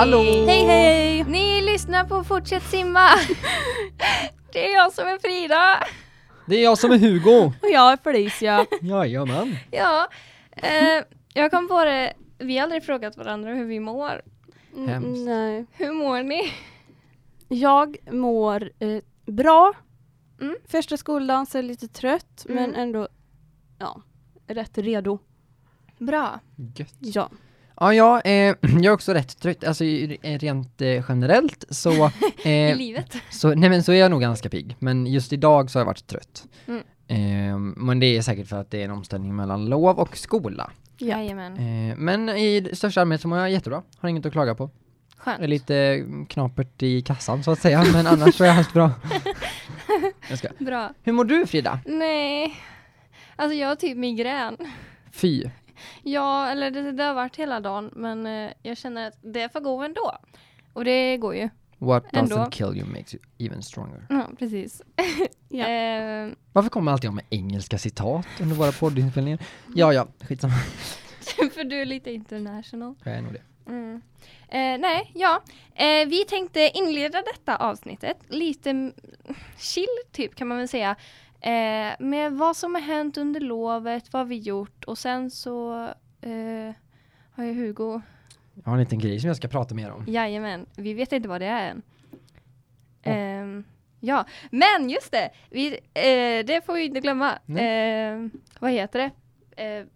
[0.00, 0.22] Hallå!
[0.46, 1.24] Hej hej!
[1.24, 3.08] Ni lyssnar på Fortsätt simma.
[4.52, 5.86] Det är jag som är Frida.
[6.46, 7.52] Det är jag som är Hugo!
[7.62, 8.66] Och jag är Felicia.
[8.80, 9.56] Jajamän!
[9.70, 10.08] Ja,
[10.52, 11.04] eh,
[11.34, 12.12] jag kom på det.
[12.38, 14.22] Vi har aldrig frågat varandra hur vi mår.
[14.86, 15.26] Hemskt.
[15.26, 15.66] Nej.
[15.72, 16.52] Hur mår ni?
[17.48, 19.72] Jag mår eh, bra.
[20.40, 20.56] Mm.
[20.68, 22.62] Första skoldagen så är jag lite trött Mm.
[22.62, 23.08] men ändå
[23.78, 24.02] ja,
[24.46, 25.18] rätt redo.
[25.98, 26.40] Bra.
[26.76, 26.94] Gött.
[26.98, 27.30] Ja.
[27.80, 31.90] Ja, jag, eh, jag är också rätt trött, alltså i- eh, rent eh, generellt så,
[32.44, 33.16] I eh, livet.
[33.30, 35.86] så, nej men så är jag nog ganska pigg, men just idag så har jag
[35.86, 36.44] varit trött.
[36.66, 36.82] Mm.
[37.08, 40.70] Eh, men det är säkert för att det är en omställning mellan lov och skola.
[40.98, 41.06] Ja.
[41.18, 41.52] Jajamän.
[41.90, 44.70] Eh, men i största allmänhet så mår jag jättebra, har inget att klaga på.
[45.24, 45.50] Jag är Skönt.
[45.50, 48.90] lite eh, knapert i kassan så att säga, men annars så är allt bra.
[50.28, 50.48] Jag ska.
[50.58, 50.90] Bra.
[51.02, 51.80] Hur mår du Frida?
[51.86, 52.56] Nej.
[53.36, 54.56] Alltså jag har typ migrän.
[55.12, 55.44] Fy.
[56.02, 59.60] Ja, eller det, det har varit hela dagen men eh, jag känner att det får
[59.60, 60.16] gå ändå.
[60.72, 61.48] Och det går ju.
[61.78, 62.36] What Ändå.
[62.36, 64.06] doesn't kill you makes you even stronger.
[64.08, 64.82] Ja, precis.
[65.52, 65.66] Ja.
[65.68, 69.38] Eh, Varför kommer alltid jag med engelska citat under våra poddinspelningar?
[69.74, 70.54] Ja, ja, skitsamma.
[71.54, 72.94] för du är lite international.
[73.04, 73.42] Jag är nog det.
[73.70, 74.00] Mm.
[74.48, 75.42] Eh, nej, ja.
[75.74, 78.92] Eh, vi tänkte inleda detta avsnittet lite
[79.58, 80.96] chill typ kan man väl säga.
[81.40, 85.84] Eh, med vad som har hänt under lovet, vad vi gjort och sen så
[86.20, 86.74] eh,
[87.32, 88.00] har ju Hugo,
[88.54, 90.04] Jag har en liten grej som jag ska prata mer om.
[90.08, 91.82] jajamän, vi vet inte vad det är än.
[93.02, 93.64] Ehm,
[94.00, 97.32] ja, men just det, vi, eh, det får vi inte glömma.
[97.32, 99.10] Eh, vad heter det?
[99.64, 99.86] Eh,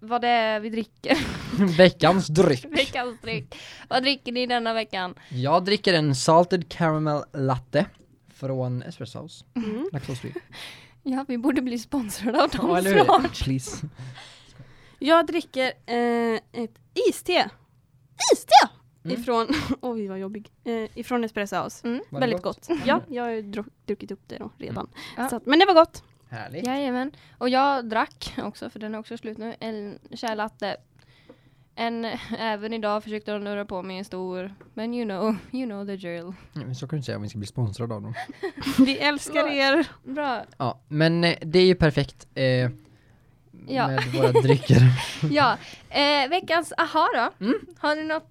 [0.00, 1.16] vad det är vi dricker.
[1.78, 2.64] Veckans dryck.
[2.70, 3.56] Veckans dryck.
[3.88, 5.14] Vad dricker ni denna veckan?
[5.30, 7.86] Jag dricker en salted caramel latte
[8.28, 9.44] från Espresso House.
[9.54, 9.88] Mm.
[9.92, 10.32] Laktosfri.
[11.08, 13.44] Ja, vi borde bli sponsrade av dem Ja, snart.
[13.44, 13.86] Please.
[14.98, 17.50] Jag dricker eh, ett iste.
[18.32, 18.70] Iste!
[19.04, 19.20] Mm.
[19.20, 19.46] Ifrån,
[19.80, 20.50] oj vad jobbig.
[20.64, 21.88] Eh, ifrån Espresso House.
[21.88, 22.00] Mm.
[22.10, 22.68] Väldigt gott.
[22.84, 23.42] Ja, jag har
[23.86, 24.88] druckit upp det då redan.
[25.16, 25.28] Ja.
[25.28, 26.04] Så att, men det var gott.
[26.28, 26.66] Härligt.
[26.66, 27.12] Jajamän.
[27.38, 30.76] Och jag drack också, för den är också slut nu, en kärlatte.
[31.78, 32.04] En,
[32.38, 35.96] även idag försökte de lura på mig en stor, men you know, you know the
[35.96, 36.32] drill.
[36.56, 38.14] Mm, Så kan du säga om vi ska bli sponsrade av dem.
[38.86, 39.86] Vi älskar er.
[40.04, 40.44] Bra.
[40.58, 42.26] Ja, men eh, det är ju perfekt.
[42.34, 42.70] Eh,
[43.68, 43.88] Ja.
[43.88, 44.76] Med våra drycker.
[45.30, 45.56] Ja,
[45.90, 47.44] eh, veckans aha då.
[47.46, 47.58] Mm.
[47.78, 48.22] Har ni något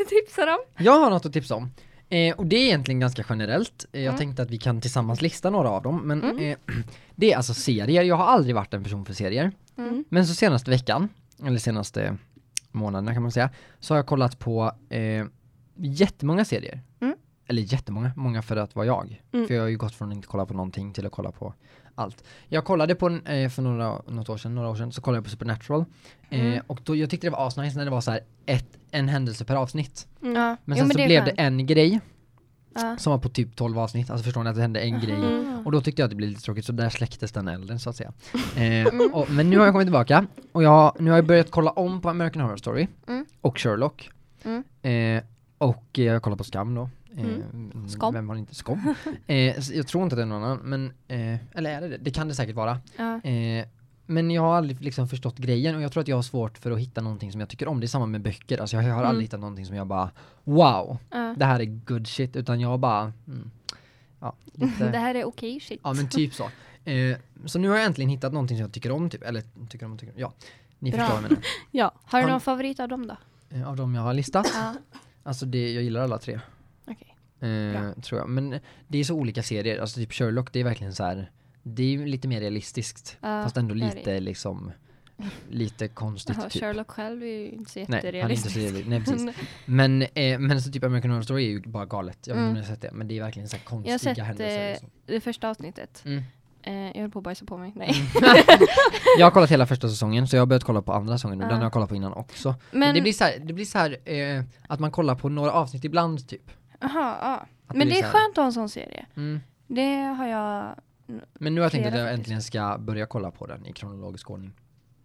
[0.00, 0.58] att tipsa om?
[0.78, 1.70] Jag har något att tipsa om.
[2.08, 3.86] Eh, och det är egentligen ganska generellt.
[3.92, 4.18] Eh, jag Mm.
[4.18, 6.00] tänkte att vi kan tillsammans lista några av dem.
[6.04, 6.38] Men Mm.
[6.50, 6.56] eh,
[7.16, 8.02] det är alltså serier.
[8.02, 9.52] Jag har aldrig varit en person för serier.
[9.78, 10.04] Mm.
[10.08, 11.08] Men så senaste veckan,
[11.46, 12.16] eller senaste
[12.72, 13.50] månaderna kan man säga,
[13.80, 15.24] så har jag kollat på eh,
[15.76, 16.80] jättemånga serier.
[17.00, 17.14] Mm.
[17.46, 19.22] Eller jättemånga, många för att vara jag.
[19.32, 19.46] Mm.
[19.46, 21.54] För jag har ju gått från att inte kolla på någonting till att kolla på
[21.94, 22.24] allt.
[22.48, 25.24] Jag kollade på, eh, för några, något år sedan, några år sedan, så kollade jag
[25.24, 25.84] på Supernatural.
[26.30, 26.62] Eh, Mm.
[26.66, 29.44] och då, jag tyckte det var asnice när det var så här ett, en händelse
[29.44, 30.08] per avsnitt.
[30.20, 30.28] Ja.
[30.30, 31.36] Men Jo, sen så blev skönt.
[31.36, 32.00] det en grej
[32.74, 32.96] Ja.
[32.98, 35.66] som var på typ 12 avsnitt, alltså förstår ni att det hände en grej Mm.
[35.66, 37.90] och då tyckte jag att det blev lite tråkigt så där släcktes den elden så
[37.90, 38.12] att säga.
[38.56, 39.10] Eh, Mm.
[39.14, 42.00] och, men nu har jag kommit tillbaka och jag, nu har jag börjat kolla om
[42.00, 43.26] på American Horror Story Mm.
[43.40, 44.10] och Sherlock.
[44.44, 44.64] Mm.
[45.16, 45.22] Eh,
[45.58, 46.90] och jag kollar på Skam då.
[47.16, 47.88] Eh, Mm.
[47.88, 48.14] Skam.
[48.14, 48.94] Vem har inte Skam?
[49.26, 49.36] eh,
[49.76, 51.96] jag tror inte det är någon annan, men, eh, eller är det det?
[52.00, 52.78] Det kan det säkert vara.
[52.96, 53.20] Ja.
[54.06, 56.58] Eh, men jag har aldrig liksom förstått grejen och jag tror att jag har svårt
[56.58, 57.80] för att hitta någonting som jag tycker om.
[57.80, 59.04] Det är samma med böcker, alltså jag har Mm.
[59.06, 60.10] aldrig hittat någonting som jag bara
[60.44, 61.34] wow, Ja.
[61.38, 63.50] det här är good shit, utan jag bara mm,
[64.20, 65.80] ja, Det lite, här är okej shit.
[65.84, 66.44] ja men typ så.
[66.90, 69.86] Eh, så nu har jag äntligen hittat någonting som jag tycker om, typ, eller tycker
[69.86, 70.32] om tycker om, ja.
[70.78, 71.00] Ni Bra.
[71.00, 71.44] förstår vad jag menar.
[71.70, 71.92] Ja.
[72.04, 73.16] Har du Har- någon favorit av dem då?
[73.56, 74.74] Eh, av de jag har listat, Ja.
[75.22, 76.40] alltså det, jag gillar alla tre.
[76.86, 77.16] Okej.
[77.50, 78.02] Eh, Bra.
[78.02, 78.28] tror jag.
[78.28, 78.58] Men
[78.88, 81.30] det är så olika serier, alltså typ Sherlock det är verkligen så här.
[81.62, 83.94] Det är ju lite mer realistiskt, Ja, fast ändå det det.
[83.94, 84.72] lite liksom,
[85.50, 86.62] lite konstigt Jaha, typ.
[86.62, 89.16] Sherlock själv är ju inte så Nej, han är inte så jätterealistisk.
[89.16, 89.38] realistisk.
[89.66, 92.18] Men, eh, men så typ American Horror Story är ju bara galet.
[92.26, 92.48] Jag vet inte Mm.
[92.48, 94.18] om ni har sett det, men det är verkligen så här Jag har konstiga sett
[94.24, 94.64] händelser.
[94.66, 94.90] eh, Liksom.
[95.06, 96.02] det första avsnittet.
[96.06, 96.22] Mm.
[96.62, 97.72] Eh, jag höll på att bajsa på mig.
[97.76, 97.94] Nej.
[99.18, 101.44] Jag har kollat hela första säsongen, så jag har börjat kolla på andra säsongen nu.
[101.44, 101.48] Ja.
[101.48, 102.54] Den har jag kollat på innan också.
[102.70, 105.28] Men, Men, det blir så här, det blir så här eh, att man kollar på
[105.28, 106.50] några avsnitt ibland typ.
[106.80, 107.46] aha, ja.
[107.66, 109.06] Att Men blir det är skönt att ha en sån serie.
[109.16, 109.40] Mm.
[109.66, 110.74] Det har jag
[111.34, 114.30] Men nu har jag tänkt att jag äntligen ska börja kolla på den i kronologisk
[114.30, 114.52] ordning.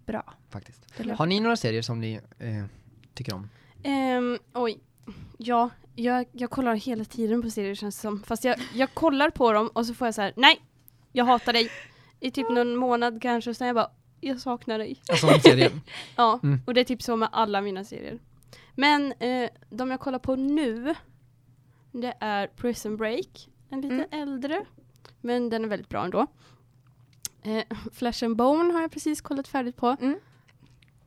[0.05, 0.33] bra.
[0.49, 0.85] Faktiskt.
[1.17, 2.65] Har ni några serier som ni eh,
[3.13, 3.49] tycker om?
[3.83, 4.79] Ehm, oj.
[5.37, 8.23] Ja, jag, jag kollar hela tiden på serier känns det som.
[8.23, 10.61] Fast jag, jag kollar på dem och så får jag så här: nej,
[11.11, 11.69] jag hatar dig.
[12.19, 15.01] I typ någon månad kanske, och sen jag bara, jag saknar dig.
[15.09, 15.71] Alltså om serier?
[16.15, 16.59] Ja, Mm.
[16.65, 18.19] och det är typ så med alla mina serier.
[18.75, 20.95] Men eh, de jag kollar på nu,
[21.91, 23.49] det är Prison Break.
[23.69, 24.07] En lite Mm.
[24.11, 24.65] äldre,
[25.21, 26.27] men den är väldigt bra ändå.
[27.43, 29.95] Eh, Flesh and Bone har jag precis kollat färdigt på.
[30.01, 30.15] Mm.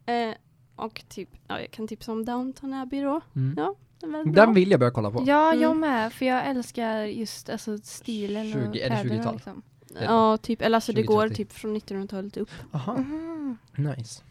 [0.07, 0.37] Eh,
[0.77, 3.21] och typ, ja, jag kan tipsa om Downton Abbey då.
[3.37, 3.55] Mm.
[3.59, 3.75] Ja.
[4.01, 4.33] Den.
[4.33, 5.23] Den vill jag börja kolla på.
[5.27, 5.81] Ja, jag Mm.
[5.81, 6.13] med.
[6.13, 9.15] För jag älskar just alltså, stilen 20 och är det kläderna.
[9.23, 9.35] 20-tal?
[9.35, 9.63] Liksom.
[10.01, 10.63] Ja, typ.
[10.63, 11.35] Eller alltså det går 20-30.
[11.35, 12.51] typ från 1900-talet upp.
[12.73, 13.59] Aha, Mhm.
[13.77, 14.23] nice.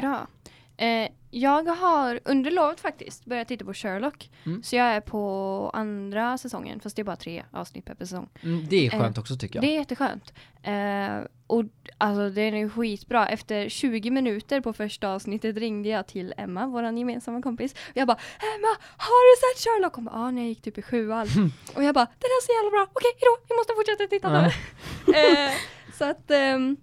[0.00, 0.26] Bra.
[0.76, 4.30] Eh, jag har under lovet faktiskt börjat titta på Sherlock.
[4.46, 4.62] Mm.
[4.62, 8.28] Så jag är på andra säsongen, fast det är bara tre avsnitt per säsong.
[8.42, 9.64] Mm, det är skönt också tycker jag.
[9.64, 10.32] Det är jätteskönt.
[10.62, 11.64] Eh, och
[11.98, 13.28] alltså den är skitbra.
[13.28, 17.72] Efter 20 minuter på första avsnittet ringde jag till Emma, vår gemensamma kompis.
[17.72, 19.94] Och jag bara Emma, har du sett Sherlock?
[19.94, 21.26] Hon bara, ah, när jag gick typ i sjuan.
[21.74, 22.86] och jag bara, den är så jävla bra.
[22.92, 24.46] Okej, hejdå, vi måste fortsätta titta nu.
[25.18, 25.52] eh,
[25.98, 26.76] så att ehm,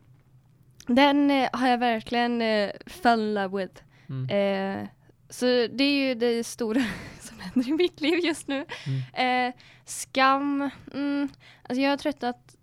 [0.88, 3.82] den eh, har jag verkligen eh, fell in love with.
[4.10, 4.30] Mm.
[4.30, 4.88] Eh,
[5.30, 6.82] så det är ju det stora
[7.20, 8.66] som händer i mitt liv just nu.
[9.14, 9.54] Eh,
[9.86, 11.30] skam, mm,
[11.64, 12.56] alltså jag har tröttnat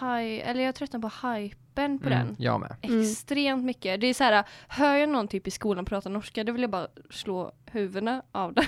[0.00, 2.36] hi- eller jag har tröttnat på hypen på Mm, den.
[2.38, 2.76] jag med.
[2.82, 3.00] Mm.
[3.00, 4.00] Extremt mycket.
[4.00, 6.70] Det är så här, hör jag någon typ i skolan prata norska, då vill jag
[6.70, 8.64] bara slå huvudena av den.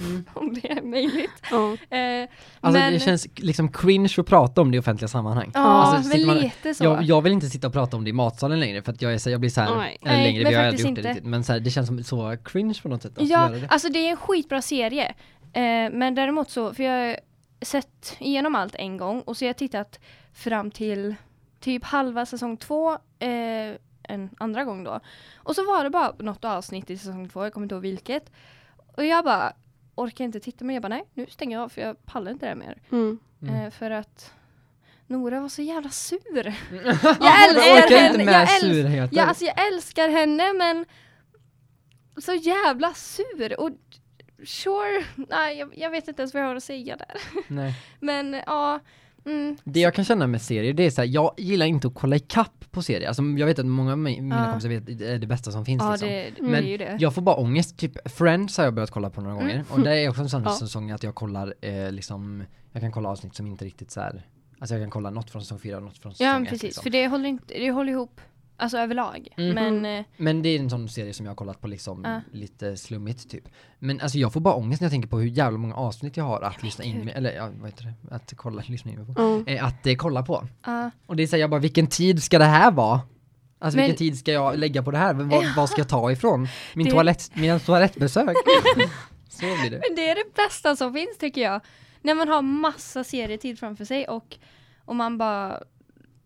[0.00, 0.24] Mm.
[0.34, 1.30] om det är möjligt.
[1.50, 1.72] Ja.
[1.96, 2.28] Eh,
[2.60, 5.50] Alltså men, det känns liksom cringe att prata om det i offentliga sammanhang.
[5.54, 6.84] Ja, alltså, men man- lite så.
[6.84, 9.14] Jag, jag vill inte sitta och prata om det i matsalen längre för att jag,
[9.14, 9.98] är så, jag blir så här, Nej.
[10.02, 11.86] eller Nej, längre, men vi har aldrig gjort det riktigt, men så här, det känns
[11.86, 13.18] som så cringe på något sätt.
[13.18, 13.68] Att Ja, det.
[13.68, 15.14] alltså det är en skitbra serie.
[15.52, 15.62] Eh,
[15.92, 17.16] men däremot så, för jag har
[17.62, 20.00] sett igenom allt en gång och så har jag tittat
[20.34, 21.14] fram till
[21.60, 25.00] typ halva säsong två eh, en andra gång då.
[25.36, 28.30] Och så var det bara något avsnitt i säsong två, jag kommer inte ihåg vilket.
[28.96, 29.52] Och jag bara
[29.94, 32.48] orkar inte titta men jag bara nej, nu stänger jag av för jag pallar inte
[32.48, 32.78] det mer.
[32.92, 33.18] Mm.
[33.42, 33.54] Mm.
[33.54, 34.32] Eh, för att
[35.06, 36.20] Nora var så jävla sur.
[37.20, 39.08] jag älskar orkar henne, inte med jag älsk- surheten.
[39.12, 40.86] Ja, alltså jag älskar henne men
[42.16, 43.70] så jävla sur och
[44.46, 47.16] sure, nej jag, jag vet inte ens vad jag har att säga där.
[47.48, 47.74] Nej.
[48.00, 48.80] Men ja,
[49.24, 51.94] mm, Det jag kan känna med serier, det är så här, jag gillar inte att
[51.94, 53.08] kolla ikapp på serier.
[53.08, 54.50] Alltså jag vet att många av mi- mina Ja.
[54.50, 56.08] kompisar vet det är det bästa som finns ja liksom.
[56.08, 56.96] det, det Men det.
[57.00, 59.46] Jag får bara ångest, typ Friends har jag börjat kolla på några Mm.
[59.48, 60.56] gånger och det är också en sån Ja.
[60.58, 64.26] säsong att jag kollar eh, liksom, jag kan kolla avsnitt som inte riktigt så här.
[64.58, 66.62] Alltså jag kan kolla något från säsong 4 och något från säsong Ja 1 precis,
[66.62, 66.82] liksom.
[66.82, 68.20] för det håller, inte, det håller ihop,
[68.62, 69.28] alltså överlag.
[69.36, 69.48] Mhm.
[69.54, 72.20] Men eh, Men det är en sån serie som jag har kollat på liksom Ja.
[72.32, 73.44] lite slummigt typ.
[73.78, 76.24] Men alltså jag får bara ångest när jag tänker på hur jävla många avsnitt jag
[76.24, 79.16] har att lyssna in med, eller ja, vad heter det, att kolla, lyssna in med
[79.16, 79.22] på.
[79.46, 79.52] Ja.
[79.52, 80.46] Eh, att eh, kolla på.
[80.66, 80.90] ja.
[81.06, 83.00] Och det är så här, jag bara, vilken tid ska det här vara?
[83.58, 85.14] Alltså Men- vilken tid ska jag lägga på det här?
[85.14, 86.48] Vad, vad ska jag ta ifrån?
[86.74, 88.24] Min Det- toalett, mina toalettbesök?
[89.28, 89.80] så blir det.
[89.88, 91.60] Men det är det bästa som finns tycker jag.
[92.02, 94.36] När man har massa serietid framför sig och,
[94.84, 95.62] och man bara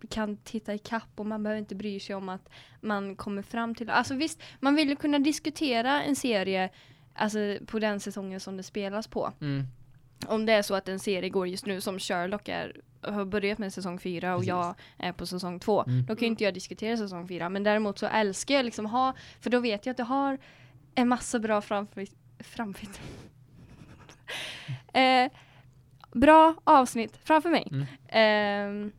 [0.06, 2.48] kan titta i kapp och man behöver inte bry sig om att
[2.80, 3.90] man kommer fram till...
[3.90, 6.70] Alltså visst, man vill ju kunna diskutera en serie
[7.14, 9.32] alltså, på den säsongen som det spelas på.
[9.40, 9.66] Mm.
[10.26, 13.58] Om det är så att en serie går just nu som Sherlock är, har börjat
[13.58, 14.48] med säsong fyra och Precis.
[14.48, 15.84] jag är på säsong två.
[15.84, 16.06] Mm.
[16.06, 17.48] Då kan ju inte jag diskutera säsong fyra.
[17.48, 20.38] Men däremot så älskar jag liksom ha, för då vet jag att jag har
[20.94, 22.06] en massa bra framför,
[22.38, 22.88] framför
[24.92, 25.30] eh,
[26.16, 27.68] Bra avsnitt framför mig.
[27.70, 27.86] Mm.
[28.08, 28.92] Ehm,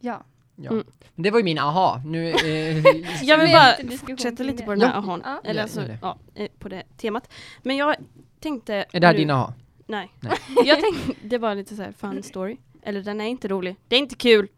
[0.00, 0.22] ja.
[0.56, 0.70] Ja.
[0.70, 0.84] Mm.
[1.14, 2.02] Men Det var ju min aha.
[2.06, 2.76] Nu, eh,
[3.22, 4.64] Jag vill bara fortsätta lite det.
[4.64, 4.94] på den här Ja.
[4.98, 5.22] ahon.
[5.24, 5.40] Ja.
[5.44, 5.98] Eller alltså, det.
[6.02, 7.32] ja, eh, på det temat.
[7.62, 7.96] Men jag
[8.40, 8.74] tänkte...
[8.92, 9.54] är det här nu- din aha?
[9.86, 10.12] Nej.
[10.20, 10.32] Nej.
[10.64, 12.56] jag tänkte, det var lite så här fun story.
[12.82, 13.76] Eller den är inte rolig.
[13.88, 14.48] Det är inte kul.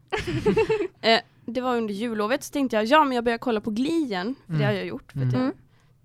[1.00, 4.04] eh, det var under jullovet så tänkte jag, ja men jag börjar kolla på Glee
[4.04, 4.34] igen.
[4.46, 4.66] För det Mm.
[4.68, 5.44] har jag gjort för att Mm.
[5.46, 5.52] jag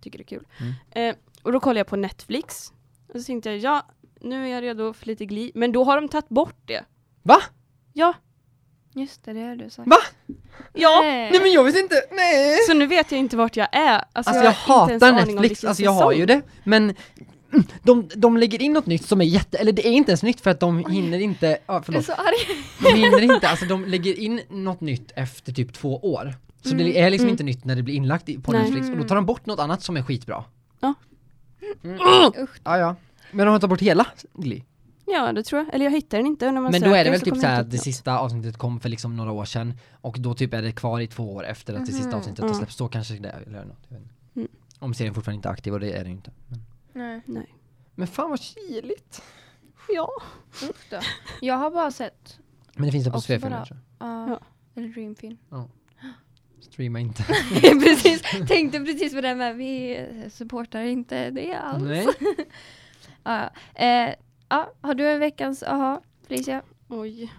[0.02, 0.46] tycker det är kul.
[0.92, 1.10] Mm.
[1.10, 2.74] Eh, och då kollade jag på Netflix.
[3.14, 3.86] Och så tänkte jag, ja
[4.22, 5.52] nu är jag redo för lite Glee.
[5.56, 6.84] Men då har de tagit bort det.
[7.24, 7.38] Va?
[7.94, 8.14] Ja,
[8.98, 9.88] Just det, det har du sagt.
[9.90, 9.98] Va?
[10.74, 11.00] ja.
[11.04, 11.32] Nej.
[11.32, 12.58] Nej men jag visste inte, nej!
[12.68, 14.04] Så nu vet jag inte vart jag är.
[14.14, 14.58] Alltså, Alltså jag, ens
[15.04, 16.84] hatar Netflix, alltså jag har ju det, men
[17.54, 20.24] mm, de, de lägger in något nytt som är jätte, eller det är inte ens
[20.24, 22.64] nytt för att de hinner inte, Jag är förlåt, så arg.
[22.84, 26.36] de hinner inte, alltså de lägger in något nytt efter typ två år.
[26.64, 26.86] Så Mm.
[26.86, 27.34] det är liksom Mm.
[27.34, 28.62] inte nytt när det blir inlagt på Nej.
[28.62, 30.44] Netflix, och då tar de bort något annat som är skitbra.
[30.80, 30.94] Ja.
[31.84, 31.98] Mm.
[32.44, 32.50] Usch.
[32.64, 32.96] Ja, ja.
[33.32, 34.62] Men de har tagit bort hela Glee.
[35.10, 35.74] Ja, det tror jag.
[35.74, 36.52] Eller jag hittar den inte.
[36.52, 38.80] När man Men då är det väl så typ såhär att det sista avsnittet kom
[38.80, 41.74] för liksom några år sedan och då typ är det kvar i två år efter
[41.74, 42.18] att det sista Mhm.
[42.18, 42.54] avsnittet har Ja.
[42.56, 42.78] släppts.
[42.78, 43.92] Då kanske det är eller något.
[44.36, 44.48] Mm.
[44.80, 46.32] Om serien fortfarande inte är aktiv och det är den inte.
[46.48, 46.62] Men,
[46.94, 47.22] Nej.
[47.26, 47.56] Nej.
[47.96, 49.22] men fan vad kyligt!
[49.90, 50.10] Ja.
[50.90, 51.00] Då.
[51.42, 52.40] Jag har bara sett,
[52.76, 53.64] Men det finns det på Också Svefilm uh,
[54.00, 54.40] Ja.
[54.76, 55.38] eller Dreamfilm.
[56.62, 57.24] Streama inte.
[57.84, 61.84] precis, tänkte precis på det med, vi supportar inte det alls.
[61.84, 62.08] Nej.
[63.24, 64.14] Ja, eh,
[64.50, 66.62] ja, har du en veckans aha, Felicia?
[66.88, 67.34] Oj.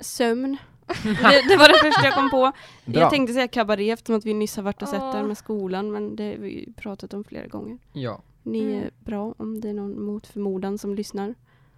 [0.00, 0.56] Sömn.
[1.02, 2.52] det, det var det första jag kom på.
[2.84, 3.00] Bra.
[3.00, 5.92] Jag tänkte säga kabaré eftersom att vi nyss har varit och sett den med skolan
[5.92, 7.78] men det har vi ju pratat om flera gånger.
[7.92, 8.20] Ja.
[8.42, 8.78] Ni Mm.
[8.82, 11.26] är bra om det är någon mot förmodan som lyssnar.
[11.28, 11.34] Det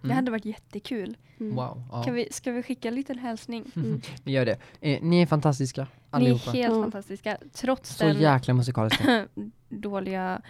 [0.07, 0.15] Mm.
[0.15, 1.17] hade varit jättekul.
[1.39, 1.55] Mm.
[1.55, 1.83] Wow.
[1.91, 2.03] Ja.
[2.03, 3.71] Kan vi, ska vi skicka en liten hälsning?
[3.75, 4.01] Mm.
[4.23, 4.57] Vi gör det.
[4.81, 6.49] Eh, ni är fantastiska Ni allihopa.
[6.51, 7.37] är helt fantastiska.
[7.53, 9.27] Trots Så den jäkla musikaliska.
[9.69, 10.41] dåliga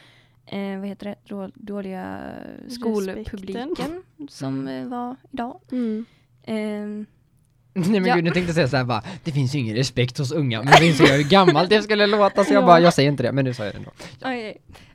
[0.45, 2.19] eh, vad heter det, Då, dåliga
[2.65, 2.69] Respekten.
[2.71, 5.59] skolpubliken som eh, var idag.
[5.71, 6.05] Mm.
[6.43, 7.05] Ehm,
[7.77, 8.15] Nej men Ja.
[8.15, 10.73] gud, nu tänkte jag säga såhär bara, det finns ju ingen respekt hos unga, men
[10.73, 12.65] så insåg jag hur gammalt det skulle låta så jag Ja.
[12.67, 13.91] bara, jag säger inte det, men nu sa jag det ändå.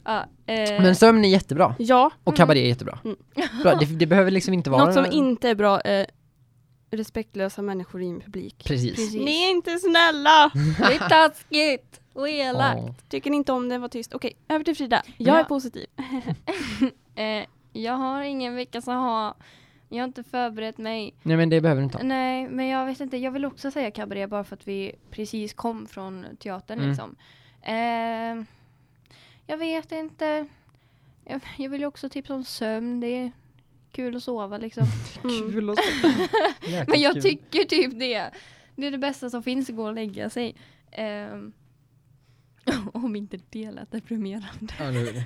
[0.04, 2.98] ja, eh, Men sömn är jättebra, Ja, och kabaré är jättebra.
[3.04, 3.16] Mm.
[3.62, 4.84] Bra, det, det behöver liksom inte vara...
[4.84, 6.06] något som inte är bra är
[6.92, 8.64] respektlösa människor i en publik.
[8.66, 8.96] Precis.
[8.96, 9.14] Precis.
[9.14, 10.50] Ni är inte snälla!
[10.78, 12.80] Det är taskigt och elakt.
[12.82, 12.90] Åh.
[13.08, 14.14] Tycker ni inte om det, var tyst.
[14.14, 15.02] Okej, över till Frida.
[15.16, 15.40] Jag Ja.
[15.40, 15.86] är positiv.
[17.14, 19.34] Eh, jag har ingen vecka så ha.
[19.88, 21.14] Jag har inte förberett mig.
[21.22, 22.04] Nej men det behöver du inte ha.
[22.04, 23.16] Nej, men jag vet inte.
[23.16, 26.90] Jag vill också säga kabaré bara för att vi precis kom från teatern Mm.
[26.90, 27.16] liksom.
[27.62, 28.44] Eh,
[29.46, 30.46] jag vet inte.
[31.24, 33.00] Jag, jag vill ju också tipsa om sömn.
[33.00, 33.32] Det är
[33.92, 34.84] kul att sova liksom.
[35.24, 35.52] Mm.
[35.52, 35.76] Kul och
[36.62, 37.22] Jäkligt men jag kul.
[37.22, 38.30] tycker typ det.
[38.76, 40.54] Det är det bästa som finns att gå och lägga sig.
[40.90, 41.36] Eh,
[42.94, 44.74] om inte det lät deprimerande.
[44.78, 45.24] Ja, det.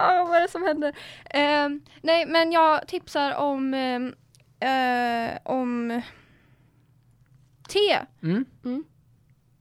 [0.00, 0.96] Ah, vad är det som händer?
[1.30, 4.14] Ehm, nej, men jag tipsar om ehm,
[4.60, 6.02] eh, om
[7.68, 7.98] te.
[8.22, 8.44] Mm.
[8.64, 8.84] Mm.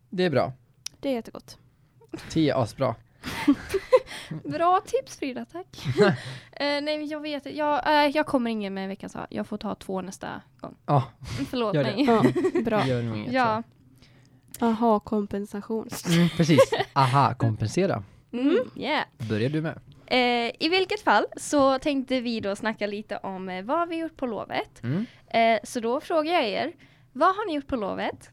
[0.09, 0.53] Det är bra.
[0.99, 1.57] Det är jättegott.
[2.29, 2.95] Te är asbra.
[4.43, 5.85] Bra tips Frida, tack.
[6.51, 7.55] eh, nej, jag vet.
[7.55, 9.27] Jag, eh, jag kommer ingen med veckans ha.
[9.29, 10.75] Jag får ta två nästa gång.
[10.85, 11.03] Ja,
[11.49, 11.91] Förlåt Gör det.
[11.95, 12.05] mig.
[12.05, 12.23] Ja,
[12.61, 12.85] bra.
[12.87, 13.33] gör nog inget.
[13.33, 13.63] Ja.
[14.61, 15.87] Aha, kompensation.
[16.09, 16.59] Mm, precis.
[16.93, 18.03] Aha, kompensera.
[18.33, 19.05] Mm, yeah.
[19.29, 19.79] Börjar du med.
[20.07, 24.17] Eh, I vilket fall så tänkte vi då snacka lite om eh, vad vi gjort
[24.17, 24.83] på lovet.
[24.83, 25.05] Mm.
[25.27, 26.71] Eh, så då frågar jag er,
[27.13, 28.29] vad har ni gjort på lovet?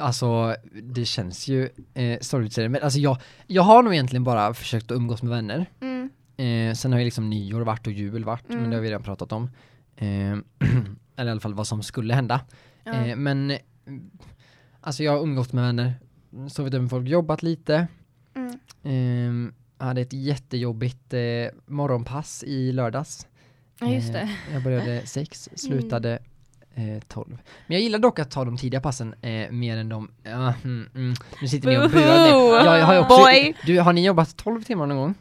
[0.00, 3.16] Alltså, det känns ju eh, sorgligt men alltså jag,
[3.46, 5.66] jag har nog egentligen bara försökt att umgås med vänner.
[5.80, 8.70] Mm, Eh, sen har ju liksom nyår varit och jul varit, men Mm.
[8.70, 9.50] det har vi redan pratat om.
[9.96, 10.06] Eh,
[11.16, 12.40] eller i alla fall vad som skulle hända.
[12.84, 13.52] Eh, men,
[14.80, 15.94] alltså jag har umgåtts med vänner,
[16.48, 17.86] sovit över med folk, jobbat lite.
[18.34, 18.58] mm.
[18.82, 21.20] Ehm, hade ett jättejobbigt eh,
[21.66, 23.26] morgonpass i lördags.
[23.80, 24.28] ja, just Eh, det.
[24.52, 26.18] Jag började sex, slutade
[26.74, 27.38] eh, tolv.
[27.66, 30.10] Men jag gillar dock att ta de tidiga passen eh, mer än de...
[30.22, 31.14] Ja, mm, mm.
[31.42, 32.64] Nu sitter ni och buar.
[32.64, 33.16] Jag, jag har också,
[33.66, 35.14] du, har ni jobbat 12 timmar någon gång?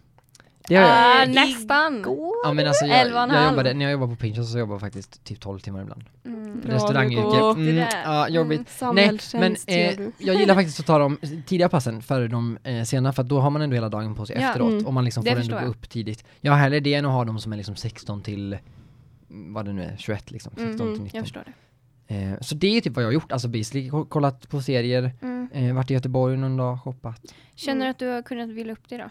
[0.69, 0.83] Jag.
[0.83, 2.05] Ah, Eh, nästan.
[2.43, 3.51] Ja men alltså jag, elva och en jag halv.
[3.53, 6.03] jobbade, när jag jobbade på Pinchos så jobbade jag faktiskt typ 12 timmar ibland.
[6.25, 6.61] Mm.
[6.61, 7.21] Bra, Restaurangyrke.
[7.37, 7.51] Hugo.
[7.69, 8.81] Mm, ja, jobbigt.
[8.81, 8.95] Mm.
[8.95, 13.13] Nej, men eh, jag gillar faktiskt att ta de tidiga passen före de eh, sena
[13.13, 14.47] för då har man ändå hela dagen på sig Ja.
[14.47, 14.85] efteråt Mm.
[14.85, 16.23] och man liksom Det får ändå gå upp tidigt.
[16.41, 18.57] Jag har hellre det än att ha dem som är liksom 16 till
[19.29, 21.09] mm, vad det nu är, 21 liksom, 16 till Mm, 19.
[21.17, 21.53] jag förstår det.
[22.15, 25.11] Eh, så det är typ vad jag har gjort, alltså basically ko- kollat på serier,
[25.21, 25.49] Mm.
[25.53, 27.21] eh, varit i Göteborg någon dag, shoppat.
[27.55, 29.09] Känner du att du har kunnat vila upp det då?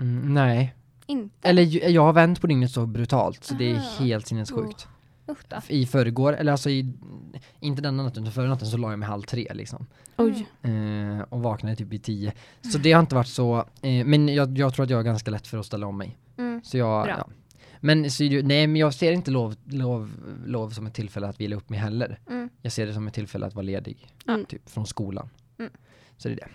[0.00, 0.74] Mm, nej,
[1.10, 1.48] Inte?
[1.48, 4.88] eller jag har vänt på dygnet så brutalt så det är helt sinnessjukt.
[5.30, 5.56] Usch då.
[5.68, 6.92] I förrgår, eller alltså i,
[7.60, 9.86] inte denna natten utan förra natten så la jag mig halv tre liksom.
[10.16, 10.46] Oj.
[10.62, 12.32] Eh, och vaknade typ vid tio.
[12.72, 15.30] Så det har inte varit så, eh, men jag, jag tror att jag är ganska
[15.30, 16.18] lätt för att ställa om mig.
[16.36, 16.60] Mm.
[16.64, 17.14] Så jag, Bra.
[17.18, 17.28] ja.
[17.80, 20.10] Men så, nej men jag ser inte lov, lov,
[20.46, 22.18] lov som ett tillfälle att vila upp mig heller.
[22.30, 22.48] Mm.
[22.62, 24.44] Jag ser det som ett tillfälle att vara ledig, Mm.
[24.44, 25.28] typ från skolan.
[25.58, 25.70] Mm.
[26.16, 26.48] Så det är det.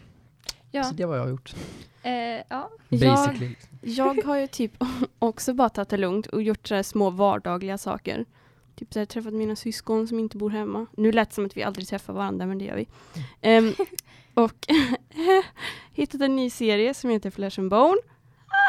[0.76, 0.84] Ja.
[0.84, 1.56] Så det vad jag har gjort.
[2.04, 2.12] Eh,
[2.50, 2.70] ja.
[2.90, 3.48] Basically.
[3.48, 3.70] liksom.
[3.82, 4.72] Jag har ju typ
[5.20, 8.26] också bara tagit det lugnt och gjort så här små vardagliga saker.
[8.76, 10.86] Typ så här, träffat mina syskon som inte bor hemma.
[10.98, 12.88] Nu lät det som att vi aldrig träffar varandra, men det gör vi.
[13.42, 13.74] Ehm,
[14.34, 14.68] och
[15.94, 17.98] hittat en ny serie som heter Flesh and Bone.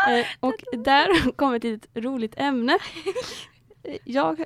[0.08, 2.78] Eh, och där kom ett litet roligt ämne.
[4.04, 4.44] Jag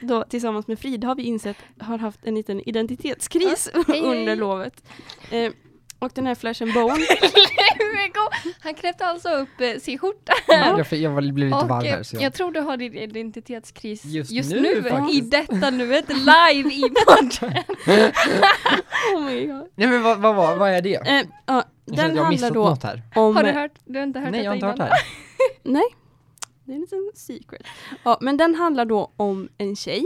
[0.00, 4.00] då tillsammans med Frida har vi insett har haft en liten identitetskris hej, hej.
[4.00, 4.84] under lovet.
[5.30, 5.52] Eh,
[6.04, 7.06] och den här Flesh and Bone
[8.60, 10.32] Han knäppte alltså upp eh, sin skjorta.
[10.48, 12.22] Jag, jag blev lite Och varm eh, här så jag...
[12.22, 16.82] jag, tror du har din identitetskris Just just, nu, nu, i detta nuet, live i
[17.06, 17.64] podden.
[19.14, 19.68] Oh my God.
[19.74, 20.94] Nej men vad, vad, vad, vad är det?
[20.94, 23.02] Eh, att den jag har handlar missat då något här.
[23.14, 23.36] om...
[23.36, 23.72] Har du hört?
[23.84, 24.92] Du har inte hört Nej jag har inte hört det här.
[25.62, 25.84] Nej,
[26.64, 27.62] det är en liten secret.
[28.04, 30.04] Ja, men den handlar då om en tjej